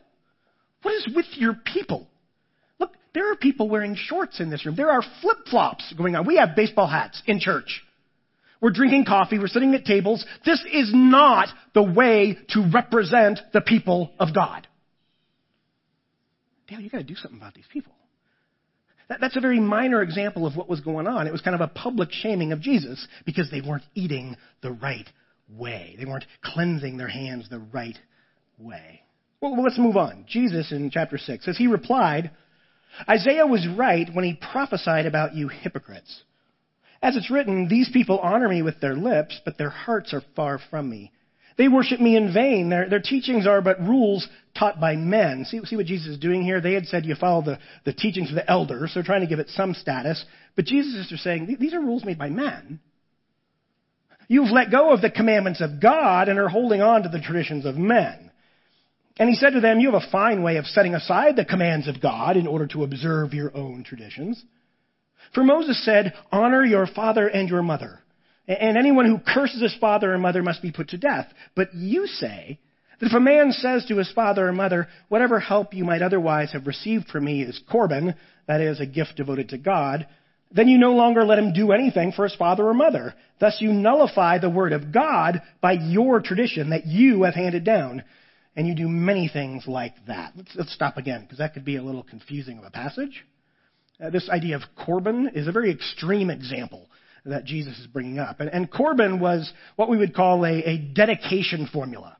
what 0.83 0.93
is 0.93 1.09
with 1.15 1.25
your 1.31 1.55
people? 1.73 2.07
Look, 2.79 2.91
there 3.15 3.31
are 3.31 3.35
people 3.35 3.69
wearing 3.69 3.95
shorts 3.97 4.39
in 4.39 4.51
this 4.51 4.67
room. 4.67 4.75
There 4.75 4.91
are 4.91 5.01
flip-flops 5.21 5.95
going 5.97 6.15
on. 6.15 6.27
We 6.27 6.37
have 6.37 6.55
baseball 6.55 6.87
hats 6.87 7.23
in 7.25 7.39
church. 7.39 7.81
We're 8.61 8.71
drinking 8.71 9.05
coffee. 9.05 9.39
We're 9.39 9.47
sitting 9.47 9.73
at 9.73 9.85
tables. 9.85 10.25
This 10.45 10.63
is 10.71 10.91
not 10.93 11.47
the 11.73 11.83
way 11.83 12.37
to 12.49 12.69
represent 12.73 13.39
the 13.53 13.61
people 13.61 14.11
of 14.19 14.33
God. 14.33 14.67
Dale, 16.67 16.81
you 16.81 16.89
got 16.89 16.97
to 16.99 17.03
do 17.03 17.15
something 17.15 17.39
about 17.39 17.53
these 17.53 17.67
people. 17.71 17.93
That, 19.07 19.19
that's 19.21 19.37
a 19.37 19.41
very 19.41 19.59
minor 19.59 20.01
example 20.01 20.45
of 20.45 20.55
what 20.55 20.69
was 20.69 20.81
going 20.81 21.07
on. 21.07 21.25
It 21.25 21.31
was 21.31 21.41
kind 21.41 21.55
of 21.55 21.61
a 21.61 21.67
public 21.67 22.09
shaming 22.11 22.51
of 22.51 22.61
Jesus 22.61 23.07
because 23.25 23.49
they 23.49 23.61
weren't 23.61 23.83
eating 23.95 24.35
the 24.61 24.71
right 24.71 25.07
way. 25.49 25.95
They 25.97 26.05
weren't 26.05 26.25
cleansing 26.43 26.97
their 26.97 27.07
hands 27.07 27.49
the 27.49 27.59
right 27.59 27.97
way. 28.57 29.01
Well, 29.41 29.61
let's 29.63 29.79
move 29.79 29.97
on. 29.97 30.25
Jesus 30.27 30.71
in 30.71 30.91
chapter 30.91 31.17
6 31.17 31.45
says, 31.45 31.57
He 31.57 31.67
replied, 31.67 32.31
Isaiah 33.07 33.47
was 33.47 33.67
right 33.77 34.07
when 34.13 34.25
he 34.25 34.33
prophesied 34.51 35.05
about 35.05 35.33
you 35.33 35.47
hypocrites. 35.47 36.23
As 37.01 37.15
it's 37.15 37.31
written, 37.31 37.67
these 37.67 37.89
people 37.89 38.19
honor 38.19 38.49
me 38.49 38.61
with 38.61 38.79
their 38.81 38.95
lips, 38.95 39.39
but 39.45 39.57
their 39.57 39.69
hearts 39.69 40.13
are 40.13 40.21
far 40.35 40.59
from 40.69 40.89
me. 40.89 41.11
They 41.57 41.67
worship 41.67 41.99
me 41.99 42.15
in 42.15 42.33
vain. 42.33 42.69
Their, 42.69 42.89
their 42.89 43.01
teachings 43.01 43.45
are 43.45 43.61
but 43.61 43.81
rules 43.81 44.27
taught 44.57 44.79
by 44.79 44.95
men. 44.95 45.45
See, 45.45 45.59
see 45.65 45.75
what 45.75 45.85
Jesus 45.85 46.07
is 46.07 46.17
doing 46.17 46.41
here? 46.41 46.61
They 46.61 46.73
had 46.73 46.85
said 46.85 47.05
you 47.05 47.15
follow 47.15 47.41
the, 47.41 47.59
the 47.83 47.93
teachings 47.93 48.29
of 48.29 48.35
the 48.35 48.49
elders. 48.49 48.91
They're 48.93 49.03
trying 49.03 49.21
to 49.21 49.27
give 49.27 49.39
it 49.39 49.49
some 49.49 49.73
status. 49.73 50.23
But 50.55 50.65
Jesus 50.65 50.95
is 50.95 51.07
just 51.09 51.23
saying, 51.23 51.57
these 51.59 51.73
are 51.73 51.81
rules 51.81 52.05
made 52.05 52.17
by 52.17 52.29
men. 52.29 52.79
You've 54.29 54.51
let 54.51 54.71
go 54.71 54.93
of 54.93 55.01
the 55.01 55.09
commandments 55.09 55.59
of 55.59 55.81
God 55.81 56.29
and 56.29 56.39
are 56.39 56.47
holding 56.47 56.81
on 56.81 57.03
to 57.03 57.09
the 57.09 57.19
traditions 57.19 57.65
of 57.65 57.75
men. 57.75 58.31
And 59.17 59.27
he 59.27 59.35
said 59.35 59.51
to 59.51 59.59
them, 59.59 59.79
You 59.81 59.91
have 59.91 60.01
a 60.01 60.11
fine 60.11 60.43
way 60.43 60.57
of 60.57 60.65
setting 60.65 60.95
aside 60.95 61.35
the 61.35 61.43
commands 61.43 61.89
of 61.89 62.01
God 62.01 62.37
in 62.37 62.47
order 62.47 62.67
to 62.67 62.83
observe 62.83 63.33
your 63.33 63.55
own 63.55 63.83
traditions. 63.83 64.41
For 65.33 65.43
Moses 65.43 65.83
said, 65.85 66.13
honor 66.31 66.63
your 66.63 66.87
father 66.87 67.27
and 67.27 67.49
your 67.49 67.61
mother. 67.61 67.99
And 68.47 68.77
anyone 68.77 69.05
who 69.05 69.19
curses 69.19 69.61
his 69.61 69.75
father 69.79 70.13
or 70.13 70.17
mother 70.17 70.41
must 70.41 70.61
be 70.61 70.71
put 70.71 70.89
to 70.89 70.97
death. 70.97 71.27
But 71.55 71.75
you 71.75 72.07
say 72.07 72.59
that 72.99 73.07
if 73.07 73.13
a 73.13 73.19
man 73.19 73.51
says 73.51 73.85
to 73.85 73.97
his 73.97 74.11
father 74.11 74.47
or 74.47 74.51
mother, 74.51 74.87
whatever 75.07 75.39
help 75.39 75.73
you 75.73 75.85
might 75.85 76.01
otherwise 76.01 76.51
have 76.53 76.65
received 76.65 77.07
from 77.07 77.25
me 77.25 77.43
is 77.43 77.61
Corban, 77.71 78.15
that 78.47 78.59
is, 78.59 78.79
a 78.79 78.87
gift 78.87 79.17
devoted 79.17 79.49
to 79.49 79.59
God, 79.59 80.07
then 80.51 80.67
you 80.67 80.79
no 80.79 80.93
longer 80.93 81.23
let 81.25 81.37
him 81.37 81.53
do 81.53 81.71
anything 81.71 82.11
for 82.11 82.23
his 82.23 82.35
father 82.35 82.67
or 82.67 82.73
mother. 82.73 83.13
Thus 83.39 83.57
you 83.59 83.71
nullify 83.71 84.39
the 84.39 84.49
word 84.49 84.73
of 84.73 84.91
God 84.91 85.43
by 85.61 85.73
your 85.73 86.19
tradition 86.19 86.71
that 86.71 86.87
you 86.87 87.23
have 87.23 87.35
handed 87.35 87.63
down. 87.63 88.03
And 88.55 88.67
you 88.67 88.73
do 88.73 88.87
many 88.87 89.29
things 89.31 89.65
like 89.67 89.93
that. 90.07 90.33
Let's, 90.35 90.51
let's 90.55 90.73
stop 90.73 90.97
again, 90.97 91.21
because 91.21 91.37
that 91.37 91.53
could 91.53 91.65
be 91.65 91.75
a 91.75 91.83
little 91.83 92.01
confusing 92.01 92.57
of 92.57 92.63
a 92.63 92.71
passage. 92.71 93.23
Uh, 94.01 94.09
this 94.09 94.29
idea 94.29 94.55
of 94.55 94.61
Corban 94.85 95.31
is 95.35 95.47
a 95.47 95.51
very 95.51 95.71
extreme 95.71 96.29
example 96.29 96.89
that 97.25 97.43
Jesus 97.45 97.77
is 97.79 97.87
bringing 97.87 98.17
up. 98.17 98.39
And, 98.39 98.49
and 98.49 98.71
Corban 98.71 99.19
was 99.19 99.51
what 99.75 99.89
we 99.89 99.97
would 99.97 100.15
call 100.15 100.45
a, 100.45 100.63
a 100.63 100.77
dedication 100.77 101.67
formula, 101.71 102.17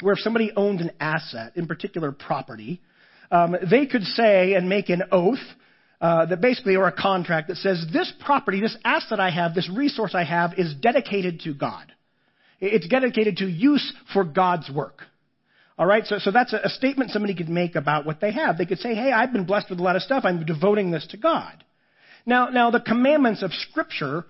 where 0.00 0.14
if 0.14 0.20
somebody 0.20 0.52
owned 0.54 0.80
an 0.80 0.92
asset, 1.00 1.52
in 1.56 1.66
particular 1.66 2.12
property, 2.12 2.80
um, 3.30 3.56
they 3.68 3.86
could 3.86 4.04
say 4.04 4.54
and 4.54 4.68
make 4.68 4.88
an 4.88 5.02
oath 5.10 5.38
uh, 6.00 6.26
that 6.26 6.40
basically, 6.40 6.76
or 6.76 6.86
a 6.86 6.92
contract 6.92 7.48
that 7.48 7.56
says 7.56 7.84
this 7.92 8.12
property, 8.24 8.60
this 8.60 8.76
asset 8.84 9.18
I 9.18 9.30
have, 9.30 9.54
this 9.54 9.68
resource 9.74 10.14
I 10.14 10.22
have 10.22 10.54
is 10.56 10.74
dedicated 10.80 11.40
to 11.40 11.54
God. 11.54 11.92
It's 12.60 12.86
dedicated 12.88 13.38
to 13.38 13.46
use 13.46 13.92
for 14.12 14.24
God's 14.24 14.70
work. 14.70 15.02
All 15.78 15.86
right, 15.86 16.04
so, 16.04 16.18
so 16.18 16.32
that's 16.32 16.52
a, 16.52 16.60
a 16.64 16.68
statement 16.68 17.12
somebody 17.12 17.34
could 17.34 17.48
make 17.48 17.76
about 17.76 18.04
what 18.04 18.20
they 18.20 18.32
have. 18.32 18.58
They 18.58 18.66
could 18.66 18.80
say, 18.80 18.94
hey, 18.94 19.12
I've 19.12 19.32
been 19.32 19.44
blessed 19.44 19.70
with 19.70 19.78
a 19.78 19.82
lot 19.82 19.94
of 19.94 20.02
stuff. 20.02 20.24
I'm 20.24 20.44
devoting 20.44 20.90
this 20.90 21.06
to 21.10 21.16
God. 21.16 21.64
Now, 22.26 22.48
now 22.48 22.70
the 22.70 22.80
commandments 22.80 23.42
of 23.42 23.52
Scripture 23.52 24.26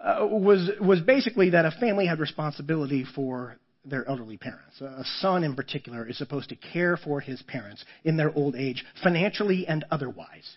uh, 0.00 0.26
was, 0.26 0.70
was 0.80 1.00
basically 1.00 1.50
that 1.50 1.64
a 1.64 1.72
family 1.72 2.06
had 2.06 2.20
responsibility 2.20 3.04
for 3.16 3.58
their 3.84 4.08
elderly 4.08 4.36
parents. 4.36 4.80
A 4.80 5.04
son, 5.18 5.42
in 5.42 5.56
particular, 5.56 6.08
is 6.08 6.16
supposed 6.16 6.50
to 6.50 6.56
care 6.56 6.96
for 6.96 7.20
his 7.20 7.42
parents 7.42 7.84
in 8.04 8.16
their 8.16 8.32
old 8.32 8.54
age, 8.54 8.84
financially 9.02 9.66
and 9.66 9.84
otherwise. 9.90 10.56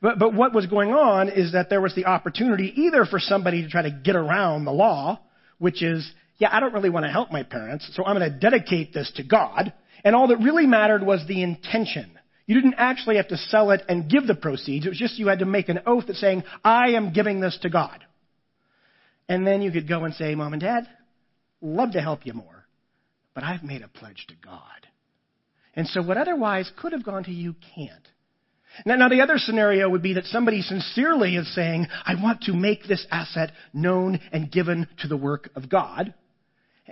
But, 0.00 0.18
but 0.18 0.34
what 0.34 0.52
was 0.52 0.66
going 0.66 0.90
on 0.90 1.28
is 1.28 1.52
that 1.52 1.70
there 1.70 1.80
was 1.80 1.94
the 1.94 2.06
opportunity 2.06 2.72
either 2.82 3.04
for 3.04 3.20
somebody 3.20 3.62
to 3.62 3.68
try 3.68 3.82
to 3.82 3.90
get 3.90 4.16
around 4.16 4.64
the 4.64 4.72
law, 4.72 5.20
which 5.58 5.82
is, 5.82 6.08
yeah, 6.38 6.48
I 6.52 6.60
don't 6.60 6.72
really 6.72 6.90
want 6.90 7.04
to 7.04 7.12
help 7.12 7.30
my 7.30 7.42
parents, 7.42 7.90
so 7.94 8.04
I'm 8.04 8.16
going 8.16 8.30
to 8.30 8.38
dedicate 8.38 8.94
this 8.94 9.10
to 9.16 9.24
God. 9.24 9.72
And 10.04 10.14
all 10.14 10.28
that 10.28 10.38
really 10.38 10.66
mattered 10.66 11.04
was 11.04 11.24
the 11.26 11.42
intention. 11.42 12.18
You 12.46 12.54
didn't 12.54 12.76
actually 12.78 13.16
have 13.16 13.28
to 13.28 13.36
sell 13.36 13.72
it 13.72 13.82
and 13.88 14.08
give 14.08 14.26
the 14.26 14.34
proceeds. 14.34 14.86
It 14.86 14.90
was 14.90 14.98
just 14.98 15.18
you 15.18 15.28
had 15.28 15.40
to 15.40 15.44
make 15.44 15.68
an 15.68 15.80
oath 15.84 16.06
that 16.06 16.16
saying, 16.16 16.44
I 16.64 16.90
am 16.90 17.12
giving 17.12 17.40
this 17.40 17.58
to 17.62 17.68
God. 17.68 18.04
And 19.28 19.46
then 19.46 19.60
you 19.60 19.70
could 19.70 19.88
go 19.88 20.04
and 20.04 20.14
say, 20.14 20.34
Mom 20.34 20.54
and 20.54 20.62
Dad, 20.62 20.88
love 21.60 21.92
to 21.92 22.00
help 22.00 22.24
you 22.24 22.32
more, 22.32 22.66
but 23.34 23.44
I've 23.44 23.62
made 23.62 23.82
a 23.82 23.88
pledge 23.88 24.24
to 24.28 24.34
God. 24.42 24.62
And 25.74 25.86
so 25.88 26.02
what 26.02 26.16
otherwise 26.16 26.70
could 26.80 26.92
have 26.92 27.04
gone 27.04 27.24
to 27.24 27.30
you 27.32 27.54
can't. 27.74 28.08
Now, 28.86 28.96
now, 28.96 29.08
the 29.08 29.22
other 29.22 29.38
scenario 29.38 29.88
would 29.88 30.02
be 30.02 30.14
that 30.14 30.24
somebody 30.26 30.62
sincerely 30.62 31.36
is 31.36 31.52
saying, 31.54 31.88
I 32.04 32.14
want 32.22 32.42
to 32.42 32.52
make 32.52 32.84
this 32.84 33.06
asset 33.10 33.50
known 33.72 34.20
and 34.32 34.52
given 34.52 34.86
to 35.00 35.08
the 35.08 35.16
work 35.16 35.50
of 35.56 35.68
God. 35.68 36.14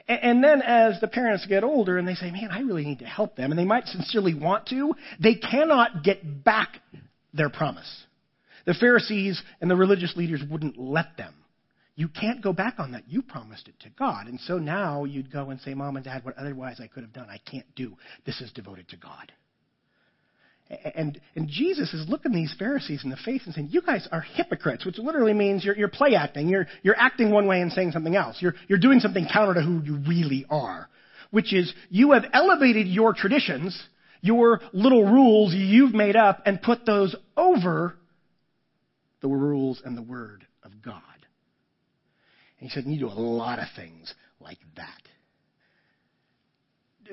And 0.08 0.44
then 0.44 0.62
as 0.62 1.00
the 1.00 1.08
parents 1.08 1.46
get 1.46 1.64
older 1.64 1.98
and 1.98 2.06
they 2.06 2.14
say, 2.14 2.30
man, 2.30 2.48
I 2.50 2.60
really 2.60 2.84
need 2.84 2.98
to 2.98 3.06
help 3.06 3.36
them, 3.36 3.50
and 3.50 3.58
they 3.58 3.64
might 3.64 3.86
sincerely 3.86 4.34
want 4.34 4.66
to, 4.68 4.94
they 5.20 5.34
cannot 5.34 6.02
get 6.02 6.44
back 6.44 6.80
their 7.32 7.50
promise. 7.50 8.04
The 8.66 8.74
Pharisees 8.74 9.42
and 9.60 9.70
the 9.70 9.76
religious 9.76 10.16
leaders 10.16 10.42
wouldn't 10.50 10.78
let 10.78 11.16
them. 11.16 11.34
You 11.94 12.08
can't 12.08 12.42
go 12.42 12.52
back 12.52 12.74
on 12.78 12.92
that. 12.92 13.04
You 13.08 13.22
promised 13.22 13.68
it 13.68 13.80
to 13.80 13.88
God. 13.90 14.26
And 14.26 14.38
so 14.40 14.58
now 14.58 15.04
you'd 15.04 15.32
go 15.32 15.48
and 15.48 15.58
say, 15.60 15.72
Mom 15.72 15.96
and 15.96 16.04
Dad, 16.04 16.24
what 16.24 16.36
otherwise 16.36 16.78
I 16.78 16.88
could 16.88 17.02
have 17.02 17.12
done, 17.12 17.28
I 17.30 17.38
can't 17.50 17.66
do. 17.74 17.96
This 18.26 18.42
is 18.42 18.52
devoted 18.52 18.88
to 18.90 18.96
God. 18.96 19.32
And, 20.68 21.20
and 21.36 21.48
Jesus 21.48 21.94
is 21.94 22.08
looking 22.08 22.32
these 22.32 22.54
Pharisees 22.58 23.04
in 23.04 23.10
the 23.10 23.16
face 23.16 23.42
and 23.46 23.54
saying, 23.54 23.68
You 23.70 23.82
guys 23.82 24.08
are 24.10 24.20
hypocrites, 24.20 24.84
which 24.84 24.98
literally 24.98 25.32
means 25.32 25.64
you're, 25.64 25.76
you're 25.76 25.88
play 25.88 26.16
acting. 26.16 26.48
You're, 26.48 26.66
you're 26.82 26.98
acting 26.98 27.30
one 27.30 27.46
way 27.46 27.60
and 27.60 27.70
saying 27.70 27.92
something 27.92 28.16
else. 28.16 28.38
You're, 28.40 28.54
you're 28.66 28.78
doing 28.78 28.98
something 28.98 29.28
counter 29.32 29.54
to 29.54 29.62
who 29.62 29.80
you 29.84 29.98
really 30.08 30.44
are, 30.50 30.88
which 31.30 31.52
is 31.52 31.72
you 31.88 32.12
have 32.12 32.24
elevated 32.32 32.88
your 32.88 33.14
traditions, 33.14 33.80
your 34.22 34.60
little 34.72 35.04
rules 35.04 35.54
you've 35.54 35.94
made 35.94 36.16
up, 36.16 36.42
and 36.46 36.60
put 36.60 36.84
those 36.84 37.14
over 37.36 37.94
the 39.20 39.28
rules 39.28 39.80
and 39.84 39.96
the 39.96 40.02
Word 40.02 40.46
of 40.64 40.72
God. 40.84 41.02
And 42.58 42.68
he 42.68 42.70
said, 42.70 42.84
You 42.86 42.98
do 42.98 43.08
a 43.08 43.14
lot 43.14 43.60
of 43.60 43.66
things 43.76 44.12
like 44.40 44.58
that. 44.74 45.02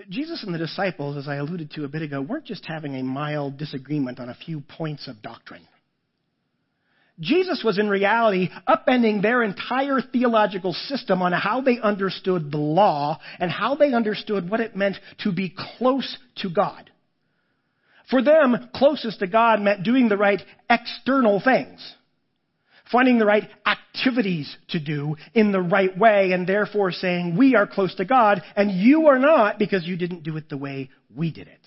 Jesus 0.09 0.43
and 0.43 0.53
the 0.53 0.59
disciples, 0.59 1.17
as 1.17 1.27
I 1.27 1.35
alluded 1.35 1.71
to 1.71 1.85
a 1.85 1.87
bit 1.87 2.01
ago, 2.01 2.21
weren't 2.21 2.45
just 2.45 2.65
having 2.65 2.95
a 2.95 3.03
mild 3.03 3.57
disagreement 3.57 4.19
on 4.19 4.29
a 4.29 4.35
few 4.35 4.61
points 4.61 5.07
of 5.07 5.21
doctrine. 5.21 5.67
Jesus 7.19 7.61
was 7.63 7.77
in 7.77 7.89
reality 7.89 8.49
upending 8.67 9.21
their 9.21 9.43
entire 9.43 10.01
theological 10.01 10.73
system 10.73 11.21
on 11.21 11.31
how 11.31 11.61
they 11.61 11.79
understood 11.79 12.51
the 12.51 12.57
law 12.57 13.19
and 13.39 13.51
how 13.51 13.75
they 13.75 13.93
understood 13.93 14.49
what 14.49 14.59
it 14.59 14.75
meant 14.75 14.97
to 15.23 15.31
be 15.31 15.53
close 15.77 16.17
to 16.37 16.49
God. 16.49 16.89
For 18.09 18.23
them, 18.23 18.69
closest 18.73 19.19
to 19.19 19.27
God 19.27 19.61
meant 19.61 19.83
doing 19.83 20.09
the 20.09 20.17
right 20.17 20.41
external 20.69 21.39
things 21.39 21.95
finding 22.91 23.17
the 23.17 23.25
right 23.25 23.49
activities 23.65 24.55
to 24.69 24.79
do 24.79 25.15
in 25.33 25.51
the 25.51 25.61
right 25.61 25.97
way, 25.97 26.31
and 26.31 26.47
therefore 26.47 26.91
saying, 26.91 27.37
We 27.37 27.55
are 27.55 27.67
close 27.67 27.95
to 27.95 28.05
God, 28.05 28.41
and 28.55 28.71
you 28.71 29.07
are 29.07 29.19
not 29.19 29.59
because 29.59 29.85
you 29.85 29.97
didn't 29.97 30.23
do 30.23 30.37
it 30.37 30.49
the 30.49 30.57
way 30.57 30.89
we 31.15 31.31
did 31.31 31.47
it. 31.47 31.59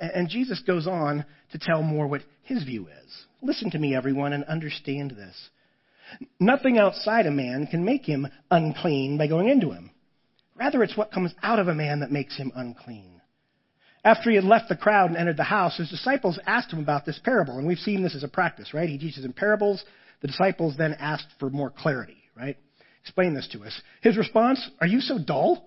And 0.00 0.28
Jesus 0.28 0.62
goes 0.66 0.86
on 0.86 1.24
to 1.52 1.58
tell 1.58 1.82
more 1.82 2.06
what 2.06 2.22
his 2.42 2.64
view 2.64 2.88
is. 2.88 3.24
Listen 3.42 3.70
to 3.70 3.78
me, 3.78 3.94
everyone, 3.94 4.32
and 4.32 4.44
understand 4.44 5.10
this. 5.12 5.50
Nothing 6.40 6.78
outside 6.78 7.26
a 7.26 7.30
man 7.30 7.66
can 7.66 7.84
make 7.84 8.04
him 8.04 8.26
unclean 8.50 9.18
by 9.18 9.26
going 9.26 9.48
into 9.48 9.72
him. 9.72 9.90
Rather, 10.56 10.82
it's 10.82 10.96
what 10.96 11.12
comes 11.12 11.34
out 11.42 11.58
of 11.58 11.68
a 11.68 11.74
man 11.74 12.00
that 12.00 12.10
makes 12.10 12.36
him 12.36 12.50
unclean. 12.54 13.17
After 14.04 14.30
he 14.30 14.36
had 14.36 14.44
left 14.44 14.68
the 14.68 14.76
crowd 14.76 15.10
and 15.10 15.16
entered 15.16 15.36
the 15.36 15.44
house, 15.44 15.76
his 15.76 15.90
disciples 15.90 16.38
asked 16.46 16.72
him 16.72 16.78
about 16.78 17.04
this 17.04 17.18
parable. 17.22 17.58
And 17.58 17.66
we've 17.66 17.78
seen 17.78 18.02
this 18.02 18.14
as 18.14 18.22
a 18.22 18.28
practice, 18.28 18.72
right? 18.72 18.88
He 18.88 18.98
teaches 18.98 19.24
in 19.24 19.32
parables. 19.32 19.84
The 20.20 20.28
disciples 20.28 20.76
then 20.76 20.94
asked 20.94 21.28
for 21.38 21.50
more 21.50 21.70
clarity, 21.70 22.22
right? 22.36 22.56
Explain 23.02 23.34
this 23.34 23.48
to 23.52 23.64
us. 23.64 23.80
His 24.02 24.16
response, 24.16 24.68
Are 24.80 24.86
you 24.86 25.00
so 25.00 25.18
dull? 25.18 25.64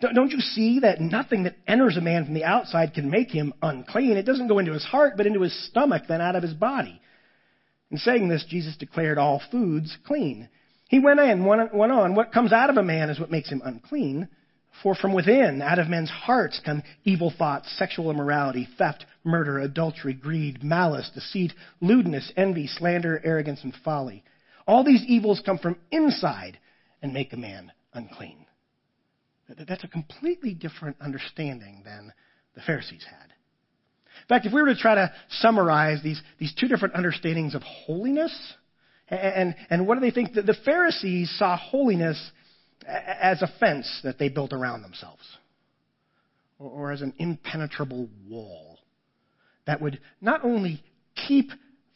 Don't 0.00 0.30
you 0.30 0.40
see 0.40 0.80
that 0.80 1.00
nothing 1.00 1.42
that 1.42 1.56
enters 1.66 1.98
a 1.98 2.00
man 2.00 2.24
from 2.24 2.32
the 2.32 2.44
outside 2.44 2.94
can 2.94 3.10
make 3.10 3.30
him 3.30 3.52
unclean? 3.60 4.16
It 4.16 4.24
doesn't 4.24 4.48
go 4.48 4.58
into 4.58 4.72
his 4.72 4.84
heart, 4.84 5.14
but 5.16 5.26
into 5.26 5.42
his 5.42 5.68
stomach, 5.68 6.04
then 6.08 6.22
out 6.22 6.36
of 6.36 6.42
his 6.42 6.54
body. 6.54 7.00
In 7.90 7.98
saying 7.98 8.28
this, 8.28 8.46
Jesus 8.48 8.76
declared 8.78 9.18
all 9.18 9.42
foods 9.50 9.96
clean. 10.06 10.48
He 10.88 11.00
went 11.00 11.20
in, 11.20 11.44
went 11.44 11.70
on, 11.74 12.14
what 12.14 12.32
comes 12.32 12.52
out 12.52 12.70
of 12.70 12.76
a 12.76 12.82
man 12.82 13.10
is 13.10 13.20
what 13.20 13.30
makes 13.30 13.50
him 13.50 13.60
unclean. 13.64 14.28
For 14.82 14.94
from 14.94 15.12
within, 15.12 15.60
out 15.60 15.78
of 15.78 15.88
men's 15.88 16.10
hearts, 16.10 16.60
come 16.64 16.82
evil 17.04 17.30
thoughts, 17.36 17.70
sexual 17.76 18.10
immorality, 18.10 18.66
theft, 18.78 19.04
murder, 19.24 19.58
adultery, 19.58 20.14
greed, 20.14 20.64
malice, 20.64 21.10
deceit, 21.14 21.52
lewdness, 21.80 22.32
envy, 22.36 22.66
slander, 22.66 23.20
arrogance, 23.22 23.62
and 23.62 23.74
folly. 23.84 24.24
All 24.66 24.82
these 24.82 25.04
evils 25.06 25.42
come 25.44 25.58
from 25.58 25.76
inside 25.90 26.58
and 27.02 27.12
make 27.12 27.32
a 27.32 27.36
man 27.36 27.72
unclean. 27.92 28.46
That's 29.68 29.84
a 29.84 29.88
completely 29.88 30.54
different 30.54 30.96
understanding 31.00 31.82
than 31.84 32.12
the 32.54 32.60
Pharisees 32.62 33.04
had. 33.04 33.30
In 34.22 34.28
fact, 34.28 34.46
if 34.46 34.52
we 34.52 34.62
were 34.62 34.68
to 34.68 34.76
try 34.76 34.94
to 34.94 35.12
summarize 35.28 36.02
these, 36.02 36.22
these 36.38 36.54
two 36.54 36.68
different 36.68 36.94
understandings 36.94 37.54
of 37.54 37.62
holiness, 37.62 38.32
and, 39.08 39.56
and, 39.70 39.88
what 39.88 39.96
do 39.96 40.00
they 40.00 40.12
think? 40.12 40.34
The 40.34 40.56
Pharisees 40.64 41.34
saw 41.36 41.56
holiness 41.56 42.30
as 42.86 43.42
a 43.42 43.50
fence 43.58 44.00
that 44.04 44.18
they 44.18 44.28
built 44.28 44.52
around 44.52 44.82
themselves, 44.82 45.22
or, 46.58 46.70
or 46.70 46.92
as 46.92 47.02
an 47.02 47.14
impenetrable 47.18 48.08
wall 48.28 48.78
that 49.66 49.80
would 49.80 50.00
not 50.20 50.44
only 50.44 50.82
keep 51.28 51.50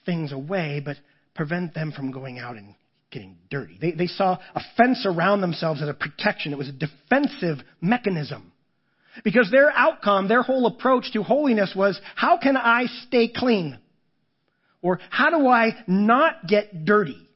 things 0.06 0.32
away, 0.32 0.80
but 0.84 0.96
prevent 1.34 1.74
them 1.74 1.92
from 1.92 2.12
going 2.12 2.38
out 2.38 2.56
and 2.56 2.74
getting 3.10 3.36
dirty. 3.50 3.78
They, 3.80 3.92
they 3.92 4.06
saw 4.06 4.38
a 4.54 4.60
fence 4.76 5.06
around 5.06 5.40
themselves 5.40 5.82
as 5.82 5.88
a 5.88 5.94
protection. 5.94 6.52
It 6.52 6.58
was 6.58 6.68
a 6.68 6.72
defensive 6.72 7.58
mechanism. 7.80 8.52
Because 9.22 9.50
their 9.50 9.70
outcome, 9.70 10.28
their 10.28 10.42
whole 10.42 10.66
approach 10.66 11.12
to 11.12 11.22
holiness 11.22 11.72
was, 11.76 12.00
how 12.16 12.38
can 12.38 12.56
I 12.56 12.86
stay 13.06 13.28
clean? 13.34 13.78
Or 14.82 14.98
how 15.10 15.30
do 15.30 15.46
I 15.46 15.72
not 15.86 16.46
get 16.48 16.84
dirty? 16.84 17.28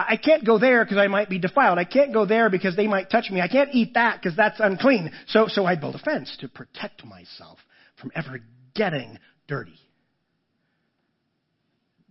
I 0.00 0.16
can't 0.16 0.46
go 0.46 0.58
there 0.58 0.84
because 0.84 0.98
I 0.98 1.08
might 1.08 1.28
be 1.28 1.40
defiled. 1.40 1.76
I 1.76 1.84
can't 1.84 2.12
go 2.12 2.24
there 2.24 2.50
because 2.50 2.76
they 2.76 2.86
might 2.86 3.10
touch 3.10 3.30
me. 3.30 3.40
I 3.40 3.48
can't 3.48 3.70
eat 3.72 3.94
that 3.94 4.20
because 4.22 4.36
that's 4.36 4.60
unclean. 4.60 5.10
So, 5.26 5.48
so 5.48 5.66
I 5.66 5.74
build 5.74 5.96
a 5.96 5.98
fence 5.98 6.36
to 6.40 6.48
protect 6.48 7.04
myself 7.04 7.58
from 8.00 8.12
ever 8.14 8.38
getting 8.76 9.18
dirty. 9.48 9.78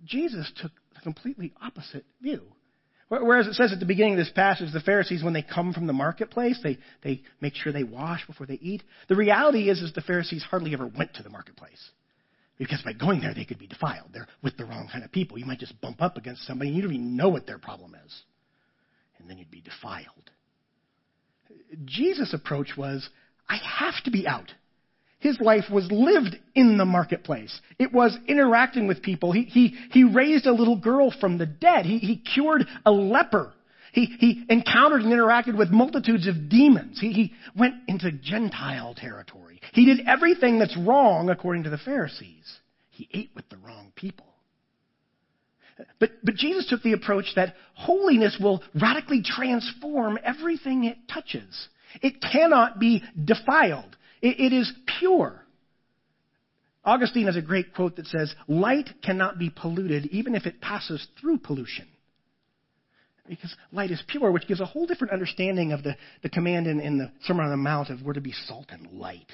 Jesus 0.03 0.51
took 0.61 0.71
the 0.95 1.01
completely 1.01 1.53
opposite 1.61 2.05
view. 2.21 2.41
Whereas 3.07 3.47
it 3.47 3.53
says 3.53 3.71
at 3.71 3.79
the 3.79 3.85
beginning 3.85 4.13
of 4.13 4.19
this 4.19 4.31
passage, 4.31 4.73
the 4.73 4.81
Pharisees, 4.81 5.23
when 5.23 5.33
they 5.33 5.41
come 5.41 5.71
from 5.71 5.87
the 5.87 5.93
marketplace, 5.93 6.59
they, 6.61 6.77
they 7.03 7.21
make 7.39 7.55
sure 7.55 7.71
they 7.71 7.83
wash 7.83 8.27
before 8.27 8.45
they 8.47 8.55
eat. 8.55 8.83
The 9.07 9.15
reality 9.15 9.69
is, 9.69 9.81
is 9.81 9.93
the 9.93 10.01
Pharisees 10.01 10.43
hardly 10.43 10.73
ever 10.73 10.87
went 10.87 11.13
to 11.13 11.23
the 11.23 11.29
marketplace. 11.29 11.91
Because 12.57 12.81
by 12.81 12.93
going 12.93 13.21
there, 13.21 13.33
they 13.33 13.45
could 13.45 13.59
be 13.59 13.67
defiled. 13.67 14.09
They're 14.13 14.27
with 14.41 14.57
the 14.57 14.65
wrong 14.65 14.89
kind 14.91 15.03
of 15.03 15.11
people. 15.11 15.37
You 15.37 15.45
might 15.45 15.59
just 15.59 15.79
bump 15.79 16.01
up 16.01 16.17
against 16.17 16.45
somebody 16.45 16.69
and 16.69 16.77
you 16.77 16.83
don't 16.83 16.93
even 16.93 17.15
know 17.15 17.29
what 17.29 17.45
their 17.45 17.59
problem 17.59 17.95
is. 18.05 18.21
And 19.19 19.29
then 19.29 19.37
you'd 19.37 19.51
be 19.51 19.61
defiled. 19.61 20.31
Jesus' 21.85 22.33
approach 22.33 22.71
was, 22.77 23.07
I 23.47 23.57
have 23.57 24.03
to 24.05 24.11
be 24.11 24.27
out. 24.27 24.51
His 25.19 25.39
life 25.39 25.65
was 25.71 25.91
lived 25.91 26.37
in 26.53 26.77
the 26.77 26.85
marketplace. 26.85 27.59
It 27.79 27.91
was 27.91 28.17
interacting 28.27 28.87
with 28.87 29.01
people. 29.01 29.31
He, 29.31 29.43
he, 29.43 29.75
he 29.91 30.03
raised 30.03 30.45
a 30.45 30.51
little 30.53 30.77
girl 30.77 31.11
from 31.19 31.37
the 31.37 31.47
dead. 31.47 31.85
He, 31.85 31.97
he 31.97 32.17
cured 32.17 32.65
a 32.85 32.91
leper. 32.91 33.53
He, 33.93 34.05
he 34.19 34.45
encountered 34.49 35.01
and 35.01 35.13
interacted 35.13 35.57
with 35.57 35.69
multitudes 35.69 36.27
of 36.27 36.49
demons. 36.49 36.99
He, 36.99 37.11
he 37.11 37.33
went 37.57 37.75
into 37.87 38.11
Gentile 38.11 38.93
territory. 38.95 39.61
He 39.73 39.85
did 39.85 40.07
everything 40.07 40.59
that's 40.59 40.77
wrong 40.77 41.29
according 41.29 41.63
to 41.63 41.69
the 41.69 41.77
Pharisees. 41.77 42.57
He 42.91 43.07
ate 43.13 43.31
with 43.35 43.47
the 43.49 43.57
wrong 43.57 43.91
people. 43.95 44.25
But, 45.99 46.11
but 46.23 46.35
Jesus 46.35 46.67
took 46.67 46.81
the 46.81 46.93
approach 46.93 47.25
that 47.35 47.55
holiness 47.75 48.37
will 48.41 48.63
radically 48.79 49.21
transform 49.23 50.17
everything 50.23 50.85
it 50.85 50.97
touches. 51.11 51.67
It 52.01 52.15
cannot 52.21 52.79
be 52.79 53.03
defiled. 53.23 53.95
it, 54.21 54.39
it 54.39 54.53
is 54.53 54.71
pure. 54.99 55.43
Augustine 56.83 57.25
has 57.25 57.35
a 57.35 57.41
great 57.41 57.75
quote 57.75 57.97
that 57.97 58.07
says, 58.07 58.33
Light 58.47 58.89
cannot 59.03 59.37
be 59.37 59.49
polluted 59.49 60.05
even 60.07 60.35
if 60.35 60.45
it 60.45 60.61
passes 60.61 61.05
through 61.19 61.39
pollution. 61.39 61.85
Because 63.27 63.55
light 63.71 63.91
is 63.91 64.01
pure, 64.07 64.31
which 64.31 64.47
gives 64.47 64.61
a 64.61 64.65
whole 64.65 64.85
different 64.85 65.13
understanding 65.13 65.71
of 65.71 65.83
the, 65.83 65.95
the 66.23 66.29
command 66.29 66.67
in, 66.67 66.79
in 66.79 66.97
the 66.97 67.11
Sermon 67.23 67.45
on 67.45 67.51
the 67.51 67.57
Mount 67.57 67.89
of 67.89 68.01
we're 68.01 68.13
to 68.13 68.21
be 68.21 68.31
salt 68.31 68.67
and 68.69 68.91
light. 68.91 69.31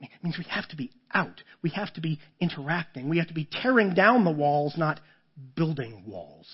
It 0.00 0.10
means 0.22 0.36
we 0.36 0.44
have 0.50 0.68
to 0.68 0.76
be 0.76 0.90
out. 1.12 1.42
We 1.62 1.70
have 1.70 1.92
to 1.94 2.00
be 2.00 2.18
interacting. 2.40 3.08
We 3.08 3.18
have 3.18 3.28
to 3.28 3.34
be 3.34 3.48
tearing 3.50 3.94
down 3.94 4.24
the 4.24 4.30
walls, 4.30 4.74
not 4.76 5.00
building 5.54 6.04
walls. 6.06 6.46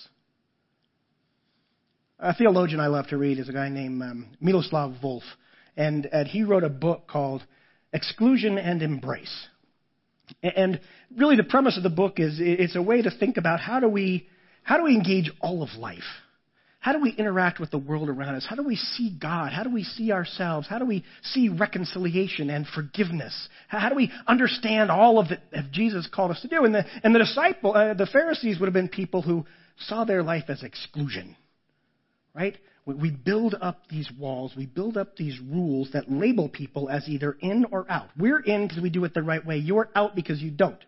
A 2.19 2.33
theologian 2.33 2.79
I 2.79 2.87
love 2.87 3.07
to 3.07 3.17
read 3.17 3.39
is 3.39 3.49
a 3.49 3.53
guy 3.53 3.69
named 3.69 4.01
um, 4.01 4.27
Miroslav 4.39 4.95
Volf, 5.03 5.23
and, 5.75 6.05
and 6.05 6.27
he 6.27 6.43
wrote 6.43 6.63
a 6.63 6.69
book 6.69 7.07
called 7.07 7.43
Exclusion 7.93 8.57
and 8.57 8.81
Embrace. 8.81 9.47
And 10.43 10.79
really, 11.17 11.35
the 11.35 11.43
premise 11.43 11.77
of 11.77 11.83
the 11.83 11.89
book 11.89 12.19
is 12.19 12.37
it's 12.39 12.75
a 12.75 12.81
way 12.81 13.01
to 13.01 13.11
think 13.11 13.37
about 13.37 13.59
how 13.59 13.79
do 13.79 13.89
we 13.89 14.29
how 14.63 14.77
do 14.77 14.83
we 14.83 14.93
engage 14.95 15.31
all 15.41 15.63
of 15.63 15.73
life. 15.77 15.99
How 16.81 16.93
do 16.93 16.99
we 16.99 17.11
interact 17.11 17.59
with 17.59 17.69
the 17.69 17.77
world 17.77 18.09
around 18.09 18.33
us? 18.33 18.45
How 18.49 18.55
do 18.55 18.63
we 18.63 18.75
see 18.75 19.15
God? 19.21 19.53
How 19.53 19.61
do 19.61 19.71
we 19.71 19.83
see 19.83 20.11
ourselves? 20.11 20.67
How 20.67 20.79
do 20.79 20.85
we 20.85 21.05
see 21.21 21.47
reconciliation 21.47 22.49
and 22.49 22.65
forgiveness? 22.65 23.49
How 23.67 23.87
do 23.87 23.95
we 23.95 24.11
understand 24.27 24.89
all 24.89 25.19
of 25.19 25.29
it 25.29 25.41
that 25.51 25.71
Jesus 25.71 26.09
called 26.11 26.31
us 26.31 26.41
to 26.41 26.47
do? 26.47 26.65
And 26.65 26.73
the, 26.73 26.83
and 27.03 27.13
the 27.13 27.19
disciple, 27.19 27.75
uh, 27.75 27.93
the 27.93 28.07
Pharisees 28.07 28.59
would 28.59 28.65
have 28.65 28.73
been 28.73 28.89
people 28.89 29.21
who 29.21 29.45
saw 29.77 30.05
their 30.05 30.23
life 30.23 30.45
as 30.47 30.63
exclusion, 30.63 31.35
right? 32.33 32.57
We 32.87 33.11
build 33.11 33.55
up 33.61 33.83
these 33.87 34.09
walls, 34.17 34.53
we 34.57 34.65
build 34.65 34.97
up 34.97 35.15
these 35.15 35.39
rules 35.39 35.91
that 35.93 36.11
label 36.11 36.49
people 36.49 36.89
as 36.89 37.07
either 37.07 37.37
in 37.41 37.65
or 37.71 37.85
out. 37.91 38.07
We're 38.17 38.39
in 38.39 38.67
because 38.67 38.81
we 38.81 38.89
do 38.89 39.05
it 39.05 39.13
the 39.13 39.21
right 39.21 39.45
way. 39.45 39.57
You're 39.57 39.89
out 39.93 40.15
because 40.15 40.41
you 40.41 40.49
don't. 40.49 40.83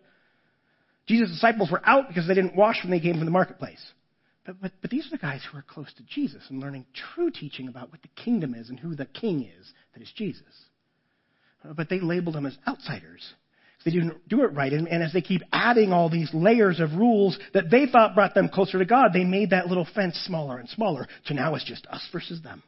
Jesus' 1.06 1.30
disciples 1.30 1.70
were 1.70 1.82
out 1.84 2.08
because 2.08 2.26
they 2.26 2.34
didn't 2.34 2.56
wash 2.56 2.82
when 2.82 2.90
they 2.90 2.98
came 2.98 3.14
from 3.14 3.26
the 3.26 3.30
marketplace. 3.30 3.80
But, 4.44 4.60
but, 4.60 4.72
but 4.82 4.90
these 4.90 5.06
are 5.06 5.10
the 5.10 5.18
guys 5.18 5.40
who 5.50 5.56
are 5.56 5.64
close 5.66 5.92
to 5.94 6.02
Jesus 6.02 6.42
and 6.50 6.60
learning 6.60 6.86
true 7.14 7.30
teaching 7.30 7.68
about 7.68 7.90
what 7.90 8.02
the 8.02 8.08
kingdom 8.08 8.54
is 8.54 8.68
and 8.68 8.78
who 8.78 8.94
the 8.94 9.06
king 9.06 9.42
is, 9.42 9.72
that 9.94 10.02
is 10.02 10.12
Jesus. 10.14 10.42
But 11.76 11.88
they 11.88 12.00
labeled 12.00 12.34
them 12.34 12.44
as 12.44 12.58
outsiders. 12.68 13.32
They 13.84 13.90
didn't 13.90 14.28
do 14.28 14.42
it 14.42 14.52
right. 14.52 14.72
And, 14.72 14.88
and 14.88 15.02
as 15.02 15.12
they 15.12 15.20
keep 15.20 15.42
adding 15.52 15.92
all 15.92 16.08
these 16.08 16.30
layers 16.32 16.80
of 16.80 16.92
rules 16.92 17.38
that 17.52 17.70
they 17.70 17.86
thought 17.86 18.14
brought 18.14 18.34
them 18.34 18.48
closer 18.48 18.78
to 18.78 18.84
God, 18.84 19.12
they 19.12 19.24
made 19.24 19.50
that 19.50 19.66
little 19.66 19.86
fence 19.94 20.14
smaller 20.26 20.58
and 20.58 20.68
smaller. 20.68 21.06
So 21.24 21.34
now 21.34 21.54
it's 21.54 21.64
just 21.64 21.86
us 21.88 22.06
versus 22.12 22.42
them. 22.42 22.62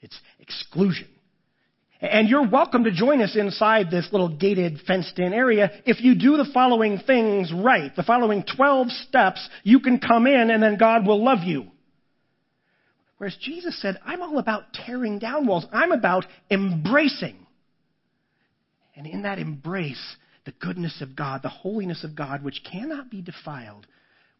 It's 0.00 0.18
exclusion. 0.38 1.08
And 2.00 2.28
you're 2.28 2.48
welcome 2.48 2.84
to 2.84 2.90
join 2.90 3.22
us 3.22 3.36
inside 3.36 3.90
this 3.90 4.08
little 4.12 4.28
gated, 4.28 4.80
fenced 4.86 5.18
in 5.18 5.32
area. 5.32 5.70
If 5.86 6.02
you 6.02 6.14
do 6.14 6.36
the 6.36 6.50
following 6.52 6.98
things 6.98 7.52
right, 7.52 7.94
the 7.94 8.02
following 8.02 8.44
12 8.56 8.90
steps, 8.90 9.48
you 9.62 9.80
can 9.80 10.00
come 10.00 10.26
in 10.26 10.50
and 10.50 10.62
then 10.62 10.76
God 10.76 11.06
will 11.06 11.24
love 11.24 11.44
you. 11.44 11.66
Whereas 13.18 13.36
Jesus 13.40 13.80
said, 13.80 13.98
I'm 14.04 14.22
all 14.22 14.38
about 14.38 14.72
tearing 14.74 15.18
down 15.18 15.46
walls. 15.46 15.66
I'm 15.72 15.92
about 15.92 16.26
embracing. 16.50 17.36
And 18.96 19.06
in 19.06 19.22
that 19.22 19.38
embrace, 19.38 20.16
the 20.44 20.52
goodness 20.52 21.00
of 21.00 21.16
God, 21.16 21.42
the 21.42 21.48
holiness 21.48 22.04
of 22.04 22.14
God, 22.16 22.42
which 22.42 22.62
cannot 22.70 23.10
be 23.10 23.22
defiled, 23.22 23.86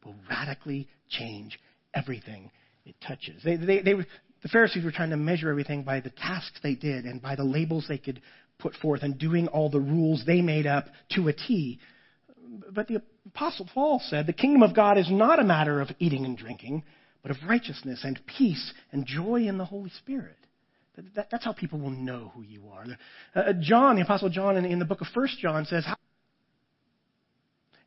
will 0.04 0.16
radically 0.28 0.88
change 1.08 1.58
everything 1.94 2.50
it 2.84 2.96
touches. 3.00 3.42
They, 3.42 3.56
they, 3.56 3.80
they, 3.80 3.94
the 4.44 4.50
Pharisees 4.50 4.84
were 4.84 4.92
trying 4.92 5.08
to 5.08 5.16
measure 5.16 5.48
everything 5.48 5.84
by 5.84 6.00
the 6.00 6.10
tasks 6.10 6.60
they 6.62 6.74
did 6.74 7.06
and 7.06 7.20
by 7.20 7.34
the 7.34 7.42
labels 7.42 7.86
they 7.88 7.96
could 7.96 8.20
put 8.58 8.74
forth 8.74 9.02
and 9.02 9.18
doing 9.18 9.48
all 9.48 9.70
the 9.70 9.80
rules 9.80 10.22
they 10.26 10.42
made 10.42 10.66
up 10.66 10.84
to 11.14 11.28
a 11.28 11.32
T. 11.32 11.80
But 12.70 12.86
the 12.86 13.00
Apostle 13.26 13.66
Paul 13.72 14.02
said 14.04 14.26
the 14.26 14.34
kingdom 14.34 14.62
of 14.62 14.76
God 14.76 14.98
is 14.98 15.10
not 15.10 15.40
a 15.40 15.44
matter 15.44 15.80
of 15.80 15.88
eating 15.98 16.26
and 16.26 16.36
drinking, 16.36 16.84
but 17.22 17.30
of 17.30 17.38
righteousness 17.48 18.02
and 18.04 18.20
peace 18.26 18.74
and 18.92 19.06
joy 19.06 19.46
in 19.46 19.56
the 19.56 19.64
Holy 19.64 19.90
Spirit. 19.98 20.36
That, 21.14 21.30
that's 21.30 21.44
how 21.46 21.54
people 21.54 21.80
will 21.80 21.90
know 21.90 22.30
who 22.34 22.42
you 22.42 22.64
are. 22.70 22.84
Uh, 23.34 23.54
John, 23.62 23.96
the 23.96 24.02
Apostle 24.02 24.28
John, 24.28 24.58
in, 24.58 24.66
in 24.66 24.78
the 24.78 24.84
book 24.84 25.00
of 25.00 25.06
First 25.14 25.38
John, 25.38 25.64
says, 25.64 25.86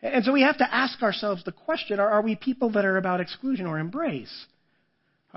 and 0.02 0.26
so 0.26 0.34
we 0.34 0.42
have 0.42 0.58
to 0.58 0.76
ask 0.76 1.04
ourselves 1.04 1.44
the 1.44 1.52
question 1.52 2.00
are, 2.00 2.10
are 2.10 2.24
we 2.24 2.36
people 2.36 2.72
that 2.72 2.84
are 2.84 2.98
about 2.98 3.22
exclusion 3.22 3.68
or 3.68 3.78
embrace? 3.78 4.48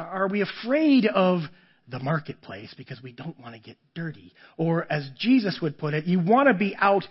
Are 0.01 0.29
we 0.29 0.43
afraid 0.43 1.07
of 1.07 1.41
the 1.89 1.99
marketplace 1.99 2.75
because 2.77 3.03
we 3.03 3.13
don't 3.13 3.39
want 3.41 3.55
to 3.55 3.61
get 3.61 3.77
dirty? 3.95 4.33
Or, 4.57 4.91
as 4.91 5.09
Jesus 5.19 5.59
would 5.61 5.79
put 5.79 5.95
it, 5.95 6.05
you 6.05 6.21
want 6.21 6.49
to 6.49 6.55
be 6.55 6.77
out 6.79 7.05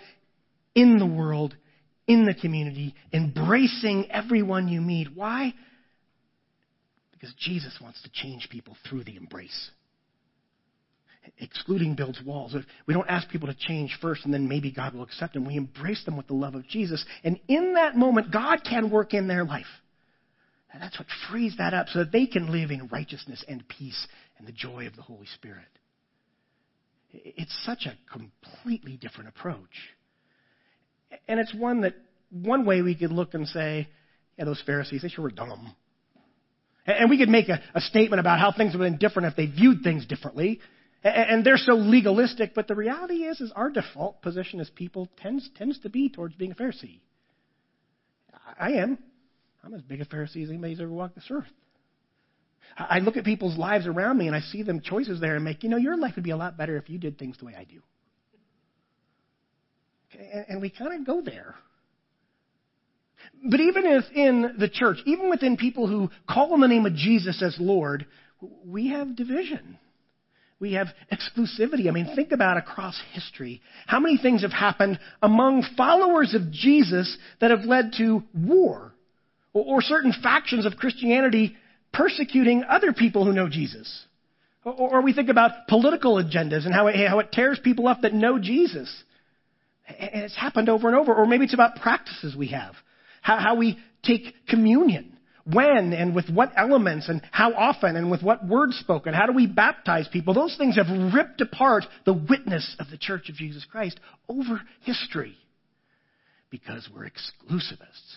in 0.75 0.97
the 0.99 1.05
world, 1.05 1.55
in 2.07 2.25
the 2.25 2.33
community, 2.33 2.95
embracing 3.13 4.09
everyone 4.11 4.67
you 4.67 4.81
meet. 4.81 5.09
Why? 5.13 5.53
Because 7.11 7.33
Jesus 7.37 7.77
wants 7.81 8.01
to 8.03 8.09
change 8.13 8.47
people 8.49 8.77
through 8.87 9.03
the 9.03 9.17
embrace. 9.17 9.71
Excluding 11.37 11.95
builds 11.95 12.19
walls. 12.25 12.55
We 12.87 12.93
don't 12.93 13.09
ask 13.09 13.29
people 13.29 13.49
to 13.49 13.53
change 13.53 13.97
first 14.01 14.25
and 14.25 14.33
then 14.33 14.47
maybe 14.47 14.71
God 14.71 14.95
will 14.95 15.03
accept 15.03 15.33
them. 15.33 15.45
We 15.45 15.57
embrace 15.57 16.03
them 16.05 16.17
with 16.17 16.27
the 16.27 16.33
love 16.33 16.55
of 16.55 16.67
Jesus. 16.67 17.05
And 17.23 17.39
in 17.47 17.73
that 17.73 17.95
moment, 17.95 18.31
God 18.31 18.63
can 18.63 18.89
work 18.89 19.13
in 19.13 19.27
their 19.27 19.43
life. 19.43 19.67
And 20.71 20.81
that's 20.81 20.99
what 20.99 21.07
frees 21.31 21.55
that 21.57 21.73
up 21.73 21.87
so 21.89 21.99
that 21.99 22.11
they 22.11 22.27
can 22.27 22.51
live 22.51 22.69
in 22.71 22.87
righteousness 22.87 23.43
and 23.47 23.67
peace 23.67 24.07
and 24.37 24.47
the 24.47 24.51
joy 24.51 24.85
of 24.87 24.95
the 24.95 25.01
Holy 25.01 25.25
Spirit. 25.35 25.65
It's 27.11 27.55
such 27.65 27.87
a 27.87 27.97
completely 28.11 28.97
different 28.97 29.29
approach. 29.29 29.57
And 31.27 31.39
it's 31.39 31.53
one 31.55 31.81
that, 31.81 31.95
one 32.29 32.65
way 32.65 32.83
we 32.83 32.93
could 32.93 33.11
look 33.11 33.33
and 33.33 33.47
say, 33.47 33.87
yeah, 34.37 34.45
those 34.45 34.61
Pharisees, 34.63 35.01
they 35.01 35.09
sure 35.09 35.23
were 35.23 35.31
dumb. 35.31 35.75
And 36.85 37.09
we 37.09 37.17
could 37.17 37.29
make 37.29 37.49
a, 37.49 37.61
a 37.73 37.81
statement 37.81 38.19
about 38.19 38.39
how 38.39 38.51
things 38.51 38.73
would 38.73 38.83
have 38.83 38.91
been 38.91 38.99
different 38.99 39.27
if 39.27 39.35
they 39.35 39.47
viewed 39.47 39.81
things 39.83 40.05
differently. 40.05 40.59
And 41.03 41.45
they're 41.45 41.57
so 41.57 41.73
legalistic, 41.73 42.53
but 42.53 42.67
the 42.67 42.75
reality 42.75 43.23
is, 43.23 43.39
is 43.41 43.51
our 43.55 43.69
default 43.69 44.21
position 44.21 44.59
as 44.59 44.69
people 44.69 45.07
tends, 45.17 45.49
tends 45.55 45.79
to 45.79 45.89
be 45.89 46.09
towards 46.09 46.35
being 46.35 46.51
a 46.51 46.55
Pharisee. 46.55 46.99
I 48.59 48.73
am. 48.73 48.97
I'm 49.63 49.73
as 49.73 49.81
big 49.81 50.01
a 50.01 50.05
Pharisee 50.05 50.43
as 50.43 50.49
anybody's 50.49 50.79
ever 50.79 50.89
walked 50.89 51.15
this 51.15 51.27
earth. 51.29 51.47
I 52.77 52.99
look 52.99 53.17
at 53.17 53.25
people's 53.25 53.57
lives 53.57 53.87
around 53.87 54.17
me 54.17 54.27
and 54.27 54.35
I 54.35 54.41
see 54.41 54.63
them 54.63 54.81
choices 54.81 55.19
there 55.19 55.35
and 55.35 55.43
make, 55.43 55.63
you 55.63 55.69
know, 55.69 55.77
your 55.77 55.97
life 55.97 56.13
would 56.15 56.23
be 56.23 56.31
a 56.31 56.37
lot 56.37 56.57
better 56.57 56.77
if 56.77 56.89
you 56.89 56.97
did 56.97 57.17
things 57.17 57.37
the 57.37 57.45
way 57.45 57.55
I 57.57 57.63
do. 57.63 57.81
And 60.47 60.61
we 60.61 60.69
kind 60.69 60.99
of 60.99 61.05
go 61.05 61.21
there. 61.21 61.55
But 63.49 63.59
even 63.59 63.85
if 63.85 64.05
in 64.15 64.55
the 64.59 64.69
church, 64.69 64.97
even 65.05 65.29
within 65.29 65.57
people 65.57 65.87
who 65.87 66.09
call 66.29 66.53
on 66.53 66.61
the 66.61 66.67
name 66.67 66.85
of 66.85 66.95
Jesus 66.95 67.41
as 67.41 67.55
Lord, 67.59 68.05
we 68.65 68.89
have 68.89 69.15
division. 69.15 69.77
We 70.59 70.73
have 70.73 70.87
exclusivity. 71.11 71.87
I 71.87 71.91
mean, 71.91 72.11
think 72.15 72.31
about 72.31 72.57
across 72.57 72.99
history. 73.13 73.61
How 73.87 73.99
many 73.99 74.17
things 74.17 74.41
have 74.41 74.51
happened 74.51 74.99
among 75.21 75.65
followers 75.77 76.33
of 76.33 76.51
Jesus 76.51 77.17
that 77.39 77.51
have 77.51 77.61
led 77.61 77.93
to 77.97 78.23
war 78.33 78.93
or, 79.53 79.81
certain 79.81 80.13
factions 80.23 80.65
of 80.65 80.75
Christianity 80.75 81.55
persecuting 81.91 82.63
other 82.63 82.93
people 82.93 83.25
who 83.25 83.33
know 83.33 83.49
Jesus. 83.49 84.05
Or, 84.63 85.01
we 85.01 85.13
think 85.13 85.29
about 85.29 85.67
political 85.67 86.15
agendas 86.15 86.65
and 86.65 86.73
how 86.73 86.87
it, 86.87 87.07
how 87.07 87.19
it 87.19 87.31
tears 87.31 87.59
people 87.63 87.87
up 87.87 88.01
that 88.01 88.13
know 88.13 88.37
Jesus. 88.39 88.93
And 89.87 90.23
it's 90.23 90.35
happened 90.35 90.69
over 90.69 90.87
and 90.87 90.95
over. 90.95 91.13
Or 91.13 91.25
maybe 91.25 91.45
it's 91.45 91.53
about 91.53 91.77
practices 91.77 92.35
we 92.35 92.47
have. 92.49 92.73
How, 93.21 93.39
how 93.39 93.55
we 93.55 93.79
take 94.03 94.33
communion. 94.47 95.17
When 95.51 95.93
and 95.93 96.13
with 96.13 96.29
what 96.29 96.51
elements 96.55 97.09
and 97.09 97.23
how 97.31 97.53
often 97.53 97.95
and 97.95 98.11
with 98.11 98.21
what 98.21 98.45
words 98.45 98.77
spoken. 98.77 99.15
How 99.15 99.25
do 99.25 99.33
we 99.33 99.47
baptize 99.47 100.07
people? 100.11 100.35
Those 100.35 100.55
things 100.57 100.75
have 100.75 101.13
ripped 101.13 101.41
apart 101.41 101.85
the 102.05 102.13
witness 102.13 102.75
of 102.79 102.91
the 102.91 102.97
Church 102.97 103.29
of 103.29 103.35
Jesus 103.35 103.65
Christ 103.65 103.99
over 104.27 104.61
history. 104.81 105.35
because 106.49 106.89
we're 106.93 107.05
exclusivists. 107.05 108.08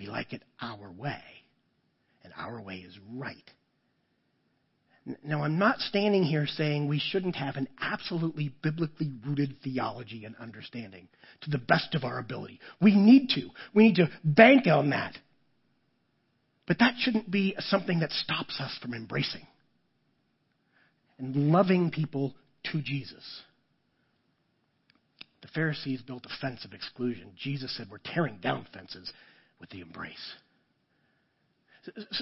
We 0.00 0.06
like 0.06 0.32
it 0.32 0.42
our 0.62 0.90
way, 0.90 1.20
and 2.24 2.32
our 2.34 2.58
way 2.58 2.76
is 2.76 2.98
right. 3.12 3.50
Now, 5.22 5.44
I'm 5.44 5.58
not 5.58 5.78
standing 5.80 6.22
here 6.22 6.46
saying 6.46 6.88
we 6.88 6.98
shouldn't 6.98 7.36
have 7.36 7.56
an 7.56 7.68
absolutely 7.78 8.54
biblically 8.62 9.12
rooted 9.26 9.56
theology 9.62 10.24
and 10.24 10.34
understanding 10.36 11.08
to 11.42 11.50
the 11.50 11.58
best 11.58 11.94
of 11.94 12.04
our 12.04 12.18
ability. 12.18 12.60
We 12.80 12.96
need 12.96 13.28
to. 13.34 13.50
We 13.74 13.88
need 13.88 13.96
to 13.96 14.10
bank 14.24 14.66
on 14.66 14.88
that. 14.90 15.18
But 16.66 16.78
that 16.78 16.94
shouldn't 16.98 17.30
be 17.30 17.54
something 17.58 18.00
that 18.00 18.12
stops 18.12 18.58
us 18.58 18.78
from 18.80 18.94
embracing 18.94 19.46
and 21.18 21.52
loving 21.52 21.90
people 21.90 22.34
to 22.72 22.80
Jesus. 22.80 23.42
The 25.42 25.48
Pharisees 25.48 26.00
built 26.00 26.24
a 26.24 26.40
fence 26.40 26.64
of 26.64 26.72
exclusion. 26.72 27.32
Jesus 27.36 27.76
said, 27.76 27.88
We're 27.90 27.98
tearing 27.98 28.38
down 28.42 28.66
fences 28.72 29.12
with 29.60 29.70
the 29.70 29.80
embrace. 29.80 30.34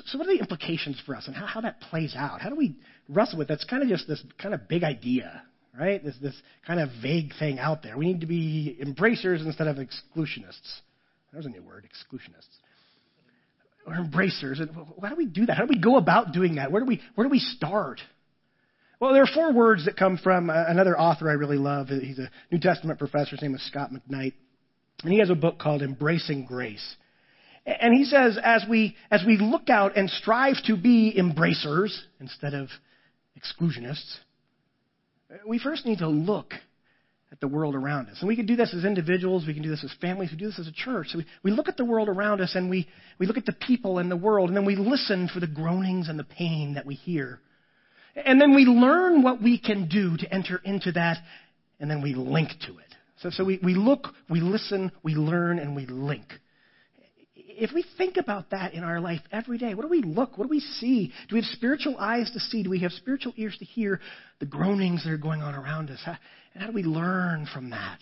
So, 0.07 0.19
what 0.19 0.29
are 0.29 0.35
the 0.35 0.41
implications 0.41 1.01
for 1.05 1.17
us 1.17 1.27
and 1.27 1.35
how, 1.35 1.47
how 1.47 1.61
that 1.63 1.81
plays 1.81 2.15
out? 2.17 2.41
How 2.41 2.49
do 2.49 2.55
we 2.55 2.77
wrestle 3.09 3.39
with 3.39 3.49
That's 3.49 3.65
kind 3.65 3.83
of 3.83 3.89
just 3.89 4.07
this 4.07 4.23
kind 4.41 4.55
of 4.55 4.69
big 4.69 4.85
idea, 4.85 5.43
right? 5.79 6.03
This, 6.03 6.15
this 6.23 6.35
kind 6.67 6.79
of 6.79 6.91
vague 7.03 7.33
thing 7.39 7.59
out 7.59 7.83
there. 7.83 7.97
We 7.99 8.07
need 8.07 8.21
to 8.21 8.27
be 8.27 8.77
embracers 8.81 9.43
instead 9.43 9.67
of 9.67 9.77
exclusionists. 9.77 10.81
There's 11.33 11.47
a 11.47 11.49
new 11.49 11.63
word, 11.63 11.87
exclusionists. 11.87 12.57
Or 13.87 13.95
embracers. 13.95 14.61
And 14.61 14.71
how 15.03 15.09
do 15.09 15.17
we 15.17 15.27
do 15.27 15.47
that? 15.47 15.57
How 15.57 15.65
do 15.65 15.69
we 15.75 15.81
go 15.81 15.97
about 15.97 16.33
doing 16.33 16.57
that? 16.57 16.71
Where 16.71 16.81
do 16.81 16.87
we, 16.87 17.01
where 17.15 17.27
do 17.27 17.31
we 17.31 17.41
start? 17.41 18.01
Well, 19.01 19.13
there 19.13 19.23
are 19.23 19.29
four 19.33 19.53
words 19.53 19.87
that 19.87 19.97
come 19.97 20.19
from 20.19 20.51
uh, 20.51 20.65
another 20.67 20.99
author 20.99 21.29
I 21.29 21.35
really 21.35 21.57
love. 21.57 21.89
He's 21.89 22.19
a 22.19 22.31
New 22.51 22.59
Testament 22.61 22.99
professor. 22.99 23.31
His 23.31 23.43
name 23.43 23.55
is 23.55 23.67
Scot 23.67 23.91
McKnight. 23.91 24.35
And 25.03 25.13
he 25.13 25.21
has 25.21 25.31
a 25.31 25.35
book 25.35 25.59
called 25.59 25.83
Embracing 25.83 26.47
Grace. 26.47 26.97
And 27.69 27.93
he 27.93 28.05
says, 28.05 28.39
as 28.43 28.65
we, 28.69 28.97
as 29.11 29.23
we 29.27 29.37
look 29.37 29.69
out 29.69 29.97
and 29.97 30.09
strive 30.09 30.57
to 30.65 30.77
be 30.77 31.13
embracers 31.17 32.03
instead 32.19 32.55
of 32.55 32.69
exclusionists, 33.37 34.17
we 35.47 35.59
first 35.59 35.85
need 35.85 35.99
to 35.99 36.09
look 36.09 36.55
at 37.31 37.41
the 37.41 37.49
world 37.49 37.75
around 37.75 38.09
us. 38.09 38.17
And 38.21 38.29
we 38.29 38.37
can 38.37 38.47
do 38.47 38.57
this 38.57 38.73
as 38.73 38.87
individuals, 38.87 39.45
we 39.47 39.53
can 39.53 39.63
do 39.63 39.69
this 39.69 39.85
as 39.85 39.95
families, 40.01 40.31
we 40.31 40.39
do 40.39 40.47
this 40.47 40.59
as 40.59 40.67
a 40.67 40.73
church. 40.73 41.09
So 41.09 41.19
we, 41.19 41.27
we 41.43 41.51
look 41.51 41.69
at 41.69 41.77
the 41.77 41.85
world 41.85 42.09
around 42.09 42.41
us 42.41 42.55
and 42.55 42.71
we, 42.71 42.89
we 43.19 43.27
look 43.27 43.37
at 43.37 43.45
the 43.45 43.53
people 43.53 43.99
and 43.99 44.11
the 44.11 44.17
world, 44.17 44.49
and 44.49 44.57
then 44.57 44.65
we 44.65 44.77
listen 44.77 45.29
for 45.29 45.41
the 45.41 45.47
groanings 45.47 46.09
and 46.09 46.19
the 46.19 46.25
pain 46.25 46.73
that 46.75 46.87
we 46.87 46.95
hear. 46.95 47.39
And 48.17 48.41
then 48.41 48.55
we 48.55 48.65
learn 48.65 49.23
what 49.23 49.43
we 49.43 49.59
can 49.59 49.89
do 49.89 50.17
to 50.17 50.35
enter 50.35 50.59
into 50.65 50.93
that, 50.93 51.19
and 51.79 51.91
then 51.91 52.01
we 52.01 52.15
link 52.15 52.49
to 52.67 52.79
it. 52.79 52.95
So, 53.21 53.29
so 53.29 53.45
we, 53.45 53.61
we 53.63 53.75
look, 53.75 54.09
we 54.31 54.41
listen, 54.41 54.91
we 55.03 55.15
learn, 55.15 55.59
and 55.59 55.77
we 55.77 55.85
link. 55.85 56.33
If 57.61 57.73
we 57.73 57.85
think 57.97 58.17
about 58.17 58.51
that 58.51 58.73
in 58.73 58.85
our 58.85 59.01
life 59.01 59.21
every 59.33 59.59
day, 59.59 59.75
what 59.75 59.83
do 59.83 59.89
we 59.89 60.03
look? 60.03 60.39
What 60.39 60.45
do 60.45 60.51
we 60.51 60.61
see? 60.61 61.13
Do 61.29 61.35
we 61.35 61.41
have 61.41 61.51
spiritual 61.53 61.97
eyes 61.99 62.31
to 62.33 62.41
see? 62.41 62.63
Do 62.63 62.71
we 62.71 62.81
have 62.81 62.93
spiritual 62.93 63.33
ears 63.37 63.57
to 63.59 63.65
hear 63.65 64.01
the 64.39 64.47
groanings 64.47 65.03
that 65.05 65.11
are 65.11 65.19
going 65.19 65.43
on 65.43 65.55
around 65.55 65.91
us? 65.91 65.99
And 66.07 66.17
how 66.63 66.69
do 66.69 66.73
we 66.73 66.85
learn 66.85 67.49
from 67.53 67.71
that? 67.71 67.99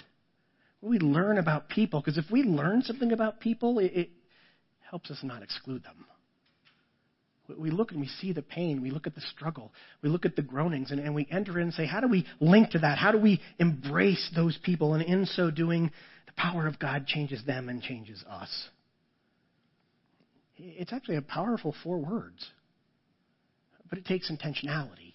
What 0.81 0.93
do 0.93 1.07
we 1.07 1.13
learn 1.13 1.39
about 1.39 1.71
people? 1.71 2.01
Because 2.01 2.19
if 2.19 2.31
we 2.31 2.43
learn 2.43 2.83
something 2.83 3.13
about 3.13 3.41
people, 3.41 3.79
it, 3.79 3.93
it 3.95 4.11
helps 4.91 5.11
us 5.11 5.19
not 5.23 5.43
exclude 5.43 5.83
them. 5.85 6.05
We 7.57 7.71
look 7.71 7.93
and 7.93 8.01
we 8.01 8.09
see 8.09 8.33
the 8.33 8.43
pain. 8.43 8.83
We 8.83 8.91
look 8.91 9.07
at 9.07 9.15
the 9.15 9.21
struggle. 9.21 9.73
We 10.03 10.09
look 10.09 10.27
at 10.27 10.37
the 10.37 10.43
groanings 10.43 10.91
and, 10.91 11.01
and 11.01 11.15
we 11.15 11.27
enter 11.31 11.59
in 11.59 11.69
and 11.69 11.75
say, 11.75 11.87
how 11.87 12.01
do 12.01 12.09
we 12.09 12.27
link 12.41 12.71
to 12.71 12.81
that? 12.81 12.99
How 12.99 13.13
do 13.13 13.19
we 13.19 13.41
embrace 13.59 14.31
those 14.35 14.59
people? 14.63 14.95
And 14.95 15.03
in 15.03 15.25
so 15.27 15.51
doing, 15.51 15.91
the 16.27 16.33
power 16.37 16.67
of 16.67 16.79
God 16.79 17.07
changes 17.07 17.45
them 17.45 17.69
and 17.69 17.81
changes 17.81 18.23
us. 18.29 18.69
It's 20.59 20.93
actually 20.93 21.17
a 21.17 21.23
powerful 21.23 21.75
four 21.83 21.99
words, 21.99 22.51
but 23.89 23.99
it 23.99 24.07
takes 24.07 24.31
intentionality. 24.31 25.15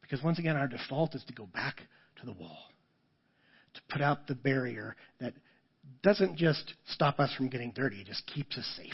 Because 0.00 0.22
once 0.22 0.38
again, 0.38 0.56
our 0.56 0.68
default 0.68 1.14
is 1.14 1.24
to 1.24 1.34
go 1.34 1.46
back 1.46 1.82
to 2.20 2.26
the 2.26 2.32
wall, 2.32 2.70
to 3.74 3.80
put 3.90 4.00
out 4.00 4.26
the 4.26 4.34
barrier 4.34 4.96
that 5.20 5.34
doesn't 6.02 6.36
just 6.36 6.74
stop 6.88 7.20
us 7.20 7.32
from 7.34 7.48
getting 7.48 7.72
dirty, 7.72 8.00
it 8.00 8.06
just 8.06 8.26
keeps 8.26 8.56
us 8.56 8.66
safe. 8.76 8.92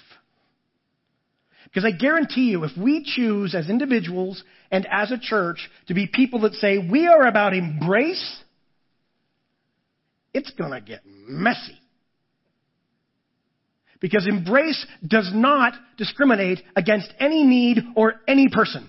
Because 1.64 1.85
I 1.85 1.92
guarantee 1.92 2.50
you, 2.50 2.64
if 2.64 2.77
we 2.77 3.05
choose 3.05 3.55
as 3.55 3.70
individuals 3.70 4.42
and 4.70 4.87
as 4.90 5.11
a 5.11 5.18
church 5.18 5.70
to 5.87 5.94
be 5.94 6.07
people 6.07 6.40
that 6.40 6.55
say 6.55 6.79
we 6.79 7.07
are 7.07 7.27
about 7.27 7.55
embrace, 7.55 8.42
it's 10.35 10.50
going 10.50 10.72
to 10.72 10.81
get 10.81 11.00
messy. 11.05 11.79
Because 14.00 14.26
embrace 14.26 14.85
does 15.07 15.30
not 15.33 15.74
discriminate 15.96 16.61
against 16.76 17.12
any 17.18 17.44
need 17.44 17.78
or 17.96 18.14
any 18.26 18.48
person. 18.48 18.88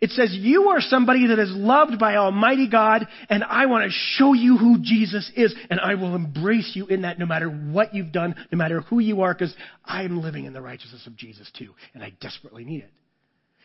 It 0.00 0.10
says, 0.10 0.30
You 0.32 0.68
are 0.68 0.80
somebody 0.80 1.28
that 1.28 1.38
is 1.38 1.50
loved 1.50 1.98
by 1.98 2.16
Almighty 2.16 2.68
God, 2.68 3.06
and 3.30 3.42
I 3.42 3.66
want 3.66 3.84
to 3.84 3.96
show 4.16 4.34
you 4.34 4.56
who 4.56 4.78
Jesus 4.82 5.30
is, 5.34 5.54
and 5.70 5.80
I 5.80 5.94
will 5.94 6.14
embrace 6.14 6.72
you 6.74 6.86
in 6.86 7.02
that 7.02 7.18
no 7.18 7.26
matter 7.26 7.48
what 7.48 7.94
you've 7.94 8.12
done, 8.12 8.34
no 8.52 8.58
matter 8.58 8.80
who 8.82 8.98
you 8.98 9.22
are, 9.22 9.32
because 9.32 9.54
I'm 9.84 10.20
living 10.20 10.44
in 10.44 10.52
the 10.52 10.60
righteousness 10.60 11.06
of 11.06 11.16
Jesus 11.16 11.50
too, 11.58 11.74
and 11.94 12.02
I 12.02 12.12
desperately 12.20 12.64
need 12.64 12.84
it. 12.84 12.92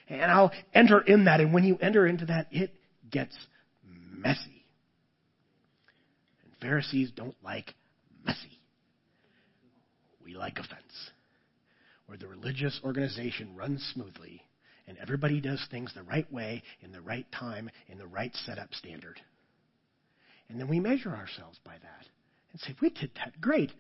And 0.08 0.32
I'll 0.32 0.52
enter 0.74 1.02
in 1.02 1.26
that, 1.26 1.42
and 1.42 1.54
when 1.54 1.64
you 1.64 1.78
enter 1.82 2.08
into 2.08 2.26
that, 2.28 2.48
it 2.52 2.74
gets 3.12 3.36
messy. 4.16 4.66
And 6.44 6.54
Pharisees 6.62 7.12
don't 7.16 7.36
like 7.44 7.74
messy. 8.26 8.60
We 10.24 10.36
like 10.36 10.58
offense. 10.58 11.12
Where 12.06 12.18
the 12.18 12.28
religious 12.28 12.80
organization 12.84 13.56
runs 13.56 13.82
smoothly 13.94 14.42
and 14.88 14.98
everybody 14.98 15.40
does 15.40 15.66
things 15.72 15.94
the 15.94 16.04
right 16.04 16.32
way, 16.32 16.62
in 16.82 16.92
the 16.92 17.02
right 17.02 17.26
time, 17.32 17.70
in 17.88 17.98
the 17.98 18.08
right 18.08 18.36
setup 18.46 18.74
standard. 18.74 19.20
And 20.50 20.60
then 20.60 20.68
we 20.68 20.80
measure 20.80 21.16
ourselves 21.16 21.60
by 21.64 21.74
that 21.74 22.06
and 22.52 22.62
say, 22.62 22.76
we 22.82 22.90
did 22.90 23.12
that. 23.16 23.40
Great. 23.40 23.72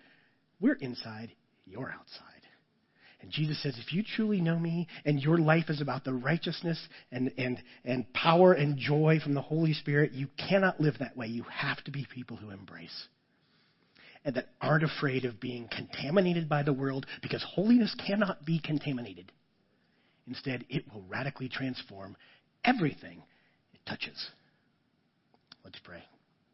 We're 0.59 0.75
inside, 0.75 1.31
you're 1.65 1.91
outside. 1.91 2.29
And 3.21 3.31
Jesus 3.31 3.61
says, 3.63 3.77
if 3.79 3.93
you 3.93 4.03
truly 4.03 4.41
know 4.41 4.59
me 4.59 4.87
and 5.05 5.19
your 5.19 5.37
life 5.37 5.69
is 5.69 5.81
about 5.81 6.03
the 6.03 6.13
righteousness 6.13 6.79
and, 7.11 7.31
and, 7.37 7.61
and 7.85 8.11
power 8.13 8.51
and 8.51 8.77
joy 8.77 9.19
from 9.23 9.33
the 9.33 9.41
Holy 9.41 9.73
Spirit, 9.73 10.11
you 10.11 10.27
cannot 10.49 10.81
live 10.81 10.95
that 10.99 11.15
way. 11.15 11.27
You 11.27 11.43
have 11.43 11.81
to 11.85 11.91
be 11.91 12.05
people 12.13 12.35
who 12.35 12.49
embrace 12.49 13.07
and 14.25 14.35
that 14.35 14.49
aren't 14.61 14.83
afraid 14.83 15.25
of 15.25 15.39
being 15.39 15.67
contaminated 15.69 16.47
by 16.47 16.63
the 16.63 16.73
world 16.73 17.05
because 17.21 17.43
holiness 17.43 17.95
cannot 18.07 18.45
be 18.45 18.59
contaminated. 18.59 19.31
Instead, 20.27 20.65
it 20.69 20.85
will 20.93 21.03
radically 21.09 21.49
transform 21.49 22.15
everything 22.63 23.21
it 23.73 23.79
touches. 23.85 24.29
Let's 25.63 25.79
pray. 25.79 26.03